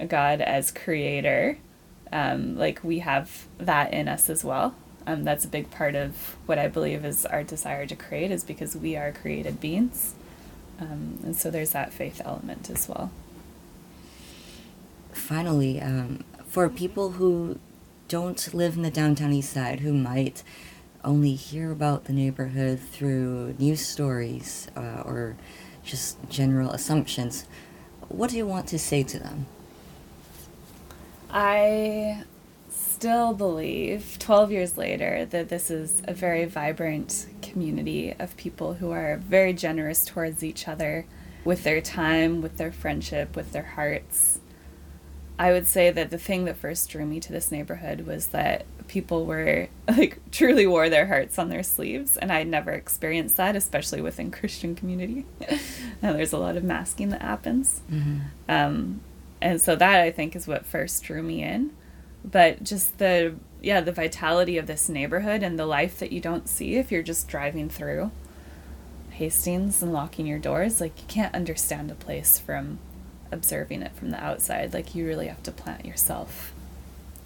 God 0.06 0.42
as 0.42 0.72
creator, 0.72 1.58
um, 2.12 2.58
like, 2.58 2.84
we 2.84 3.00
have 3.00 3.48
that 3.58 3.94
in 3.94 4.10
us 4.10 4.30
as 4.30 4.44
well. 4.44 4.76
Um, 5.08 5.24
that's 5.24 5.46
a 5.46 5.48
big 5.48 5.72
part 5.72 5.96
of 5.96 6.36
what 6.46 6.60
I 6.60 6.68
believe 6.68 7.06
is 7.06 7.26
our 7.26 7.44
desire 7.44 7.86
to 7.86 7.96
create, 7.96 8.30
is 8.30 8.44
because 8.44 8.76
we 8.76 8.98
are 8.98 9.14
created 9.14 9.62
beings. 9.62 10.16
Um, 10.80 11.20
and 11.24 11.36
so 11.36 11.50
there's 11.50 11.72
that 11.72 11.94
faith 11.94 12.22
element 12.26 12.70
as 12.70 12.90
well. 12.90 13.10
Finally, 15.14 15.82
um, 15.82 16.26
for 16.46 16.68
people 16.68 17.12
who 17.12 17.58
don't 18.08 18.54
live 18.54 18.76
in 18.76 18.84
the 18.84 18.92
downtown 18.92 19.34
east 19.34 19.54
side, 19.54 19.82
who 19.82 19.94
might 19.94 20.44
only 21.04 21.34
hear 21.34 21.72
about 21.72 22.06
the 22.06 22.14
neighborhood 22.14 22.80
through 22.80 23.56
news 23.58 23.82
stories 23.82 24.68
uh, 24.76 25.02
or 25.06 25.36
just 25.84 26.18
general 26.30 26.72
assumptions, 26.72 27.46
what 28.10 28.30
do 28.30 28.38
you 28.38 28.46
want 28.46 28.68
to 28.68 28.80
say 28.80 29.04
to 29.04 29.20
them? 29.20 29.46
I 31.30 32.24
still 32.70 33.34
believe, 33.34 34.18
12 34.20 34.52
years 34.52 34.78
later, 34.78 35.26
that 35.26 35.50
this 35.50 35.70
is 35.70 36.02
a 36.06 36.14
very 36.14 36.46
vibrant 36.46 37.28
community 37.42 38.14
of 38.18 38.36
people 38.38 38.76
who 38.76 38.92
are 38.92 39.18
very 39.18 39.54
generous 39.54 40.06
towards 40.06 40.44
each 40.44 40.68
other 40.68 41.06
with 41.44 41.64
their 41.64 41.80
time, 41.80 42.42
with 42.42 42.58
their 42.58 42.72
friendship, 42.72 43.36
with 43.36 43.52
their 43.52 43.64
hearts. 43.64 44.40
I 45.40 45.52
would 45.52 45.68
say 45.68 45.92
that 45.92 46.10
the 46.10 46.18
thing 46.18 46.46
that 46.46 46.58
first 46.58 46.90
drew 46.90 47.06
me 47.06 47.20
to 47.20 47.32
this 47.32 47.52
neighborhood 47.52 48.02
was 48.02 48.28
that 48.28 48.66
people 48.88 49.26
were 49.26 49.68
like 49.88 50.20
truly 50.32 50.66
wore 50.66 50.90
their 50.90 51.08
hearts 51.08 51.38
on 51.38 51.50
their 51.50 51.64
sleeves 51.64 52.18
and 52.18 52.32
I'd 52.32 52.48
never 52.48 52.72
experienced 52.72 53.38
that, 53.38 53.56
especially 53.56 54.02
within 54.02 54.32
Christian 54.32 54.76
community. 54.76 55.26
now 56.02 56.14
there's 56.14 56.34
a 56.34 56.38
lot 56.38 56.58
of 56.58 56.64
masking 56.64 57.10
that 57.10 57.22
happens. 57.22 57.82
Mm-hmm. 57.92 58.20
Um, 58.50 59.02
and 59.42 59.62
so 59.62 59.76
that 59.76 60.02
I 60.02 60.12
think 60.12 60.36
is 60.36 60.48
what 60.48 60.66
first 60.66 61.04
drew 61.04 61.22
me 61.22 61.44
in. 61.44 61.72
But 62.26 62.64
just 62.64 62.98
the 62.98 63.36
yeah, 63.62 63.82
the 63.82 63.92
vitality 63.92 64.58
of 64.58 64.68
this 64.68 64.88
neighborhood 64.88 65.42
and 65.42 65.58
the 65.58 65.66
life 65.66 65.98
that 66.00 66.12
you 66.12 66.20
don't 66.20 66.48
see 66.48 66.76
if 66.76 66.92
you're 66.92 67.04
just 67.04 67.28
driving 67.28 67.70
through 67.70 68.12
Hastings 69.12 69.82
and 69.82 69.92
locking 69.92 70.28
your 70.28 70.38
doors, 70.38 70.80
like 70.80 71.00
you 71.00 71.08
can't 71.08 71.34
understand 71.34 71.90
a 71.90 71.96
place 71.96 72.38
from 72.38 72.78
observing 73.32 73.82
it 73.82 73.94
from 73.94 74.12
the 74.12 74.24
outside. 74.24 74.74
Like 74.74 74.96
you 74.96 75.06
really 75.06 75.28
have 75.28 75.44
to 75.44 75.52
plant 75.52 75.86
yourself 75.86 76.54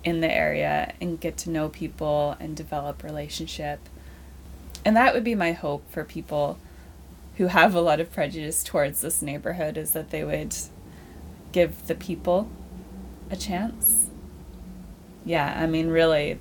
in 0.04 0.22
the 0.22 0.32
area 0.32 0.94
and 1.00 1.20
get 1.20 1.38
to 1.38 1.50
know 1.50 1.70
people 1.70 2.36
and 2.40 2.56
develop 2.56 3.04
relationship. 3.04 3.80
And 4.84 4.96
that 4.96 5.14
would 5.14 5.24
be 5.24 5.36
my 5.36 5.52
hope 5.52 5.90
for 5.92 6.04
people 6.04 6.58
who 7.38 7.48
have 7.48 7.76
a 7.76 7.82
lot 7.82 8.00
of 8.00 8.12
prejudice 8.12 8.64
towards 8.64 9.02
this 9.02 9.22
neighborhood 9.22 9.78
is 9.78 9.94
that 9.94 10.10
they 10.10 10.24
would 10.24 10.56
give 11.52 11.88
the 11.88 11.96
people 11.96 12.50
a 13.30 13.36
chance. 13.36 14.10
Yeah, 15.24 15.56
I 15.58 15.68
mean, 15.68 15.90
really, 15.90 16.40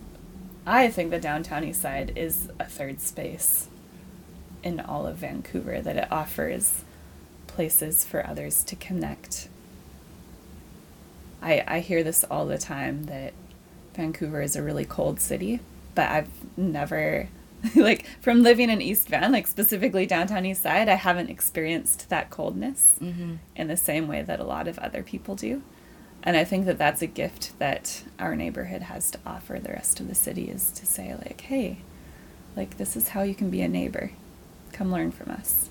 I 0.66 0.88
think 0.88 1.10
the 1.10 1.18
downtown 1.18 1.64
east 1.64 1.82
side 1.82 2.12
is 2.16 2.48
a 2.58 2.64
third 2.64 3.00
space 3.00 3.68
in 4.62 4.80
all 4.80 5.06
of 5.06 5.16
Vancouver, 5.16 5.80
that 5.80 5.96
it 5.96 6.10
offers 6.10 6.84
places 7.52 8.04
for 8.04 8.26
others 8.26 8.64
to 8.64 8.76
connect. 8.76 9.48
I, 11.42 11.64
I 11.66 11.80
hear 11.80 12.02
this 12.02 12.24
all 12.30 12.46
the 12.46 12.58
time 12.58 13.04
that 13.04 13.32
Vancouver 13.94 14.42
is 14.42 14.56
a 14.56 14.62
really 14.62 14.84
cold 14.84 15.20
city, 15.20 15.60
but 15.94 16.08
I've 16.10 16.28
never 16.56 17.28
like 17.76 18.06
from 18.20 18.42
living 18.42 18.70
in 18.70 18.80
East 18.80 19.08
Van, 19.08 19.32
like 19.32 19.46
specifically 19.46 20.06
downtown 20.06 20.46
East 20.46 20.62
Side, 20.62 20.88
I 20.88 20.94
haven't 20.94 21.30
experienced 21.30 22.08
that 22.08 22.30
coldness 22.30 22.96
Mm-hmm. 23.00 23.34
in 23.56 23.68
the 23.68 23.76
same 23.76 24.08
way 24.08 24.22
that 24.22 24.40
a 24.40 24.44
lot 24.44 24.68
of 24.68 24.78
other 24.78 25.02
people 25.02 25.34
do. 25.34 25.62
And 26.22 26.36
I 26.36 26.44
think 26.44 26.66
that 26.66 26.76
that's 26.76 27.00
a 27.00 27.06
gift 27.06 27.58
that 27.58 28.02
our 28.18 28.36
neighborhood 28.36 28.82
has 28.82 29.10
to 29.12 29.18
offer 29.24 29.58
the 29.58 29.70
rest 29.70 30.00
of 30.00 30.08
the 30.08 30.14
city 30.14 30.50
is 30.50 30.70
to 30.72 30.84
say 30.84 31.14
like, 31.14 31.40
hey, 31.42 31.78
like 32.54 32.76
this 32.76 32.94
is 32.94 33.08
how 33.08 33.22
you 33.22 33.34
can 33.34 33.48
be 33.48 33.62
a 33.62 33.68
neighbor. 33.68 34.10
Come 34.72 34.92
learn 34.92 35.12
from 35.12 35.30
us. 35.30 35.69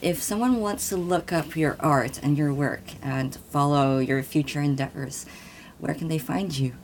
If 0.00 0.22
someone 0.22 0.60
wants 0.60 0.88
to 0.90 0.96
look 0.96 1.32
up 1.32 1.56
your 1.56 1.76
art 1.80 2.20
and 2.22 2.38
your 2.38 2.54
work 2.54 2.82
and 3.02 3.34
follow 3.50 3.98
your 3.98 4.22
future 4.22 4.60
endeavors, 4.60 5.26
where 5.78 5.94
can 5.94 6.08
they 6.08 6.18
find 6.18 6.56
you? 6.56 6.74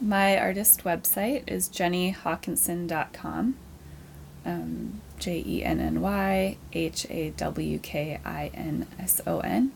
My 0.00 0.38
artist 0.38 0.82
website 0.84 1.44
is 1.46 1.68
jennyhawkinson.com. 1.68 3.56
Um, 4.44 5.00
J 5.20 5.44
E 5.46 5.62
N 5.62 5.78
N 5.78 6.00
Y 6.00 6.56
H 6.72 7.06
A 7.10 7.30
W 7.30 7.78
K 7.78 8.18
I 8.24 8.50
N 8.54 8.86
S 8.98 9.20
O 9.26 9.38
N. 9.40 9.70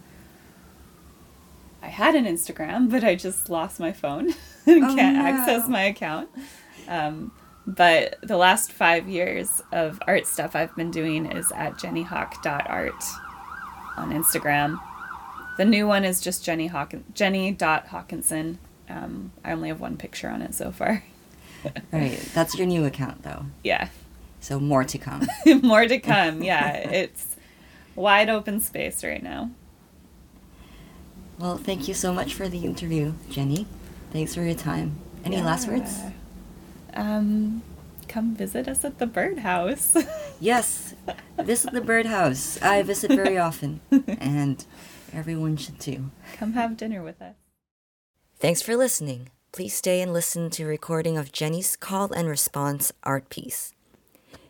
I 1.83 1.87
had 1.89 2.17
an 2.17 2.25
Instagram, 2.25 2.91
but 2.91 3.05
I 3.05 3.15
just 3.15 3.49
lost 3.49 3.79
my 3.79 3.93
phone 3.93 4.31
and 4.67 4.85
Oh, 4.85 4.95
can't 4.97 5.17
no. 5.17 5.23
access 5.25 5.69
my 5.69 5.83
account. 5.83 6.29
Um, 6.89 7.31
but 7.67 8.17
the 8.23 8.37
last 8.37 8.73
five 8.73 9.09
years 9.09 9.63
of 9.73 9.99
art 10.07 10.27
stuff 10.27 10.55
I've 10.55 10.75
been 10.77 10.91
doing 10.91 11.27
is 11.27 11.51
at 11.53 11.75
jennyhawk.art 11.75 13.03
on 13.97 14.13
Instagram. 14.13 14.79
The 15.57 15.65
new 15.65 15.87
one 15.87 16.05
is 16.05 16.21
just 16.21 16.45
Jenny 16.45 16.69
Hawkin 16.69 17.03
Jenny.Hawkinson. 17.15 18.59
Um, 18.89 19.33
I 19.45 19.53
only 19.53 19.69
have 19.69 19.81
one 19.81 19.97
picture 19.97 20.29
on 20.29 20.43
it 20.43 20.55
so 20.55 20.71
far. 20.71 21.03
Right, 21.91 22.21
that's 22.33 22.57
your 22.57 22.67
new 22.67 22.85
account 22.85 23.23
though. 23.25 23.47
Yeah. 23.65 23.89
So 24.39 24.61
more 24.61 24.85
to 24.85 24.99
come. 24.99 25.27
More 25.63 25.85
to 25.89 25.99
come. 25.99 26.41
Yeah. 26.43 26.77
It's 26.77 27.35
wide 27.97 28.29
open 28.29 28.61
space 28.61 29.03
right 29.03 29.21
now. 29.23 29.51
well, 31.41 31.57
thank 31.57 31.89
you 31.89 31.95
so 31.95 32.13
much 32.13 32.35
for 32.35 32.49
the 32.49 32.61
interview, 32.65 33.15
Jenny. 33.31 33.67
Thanks 34.13 34.35
for 34.37 34.43
your 34.43 34.55
time. 34.55 34.97
Any 35.25 35.41
last 35.41 35.67
words? 35.67 35.99
Yeah. 36.97 37.17
Um, 37.17 37.63
come 38.09 38.35
visit 38.35 38.69
us 38.69 38.85
at 38.85 38.99
the 38.99 39.07
birdhouse. 39.07 39.97
Yes, 40.39 40.95
visit 41.39 41.73
the 41.73 41.81
birdhouse. 41.81 42.61
I 42.61 42.83
visit 42.83 43.11
very 43.11 43.39
often, 43.39 43.81
and 44.21 44.63
everyone 45.11 45.57
should 45.57 45.81
too. 45.81 46.11
come 46.35 46.53
have 46.53 46.77
dinner 46.77 47.03
with 47.03 47.23
us. 47.23 47.37
Thanks 48.39 48.61
for 48.61 48.77
listening. 48.77 49.31
Please 49.51 49.75
stay 49.75 50.03
and 50.03 50.13
listen 50.13 50.51
to 50.51 50.65
a 50.65 50.67
recording 50.67 51.17
of 51.17 51.33
Jenny's 51.33 51.75
call 51.75 52.13
and 52.13 52.29
response 52.29 52.93
art 53.03 53.31
piece. 53.31 53.73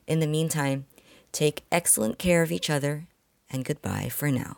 In 0.08 0.18
the 0.18 0.26
meantime, 0.26 0.86
take 1.30 1.62
excellent 1.70 2.18
care 2.18 2.42
of 2.42 2.50
each 2.50 2.68
other, 2.68 3.06
and 3.48 3.64
goodbye 3.64 4.08
for 4.08 4.32
now. 4.32 4.56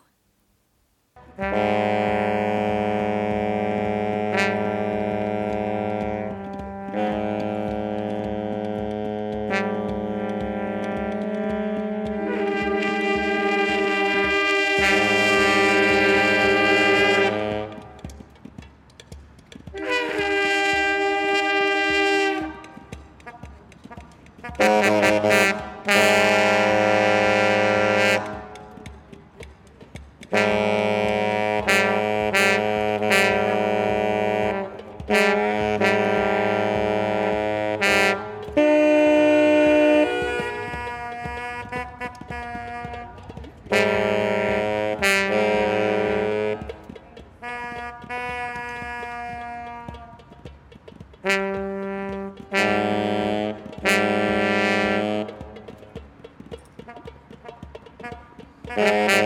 Música 58.69 59.18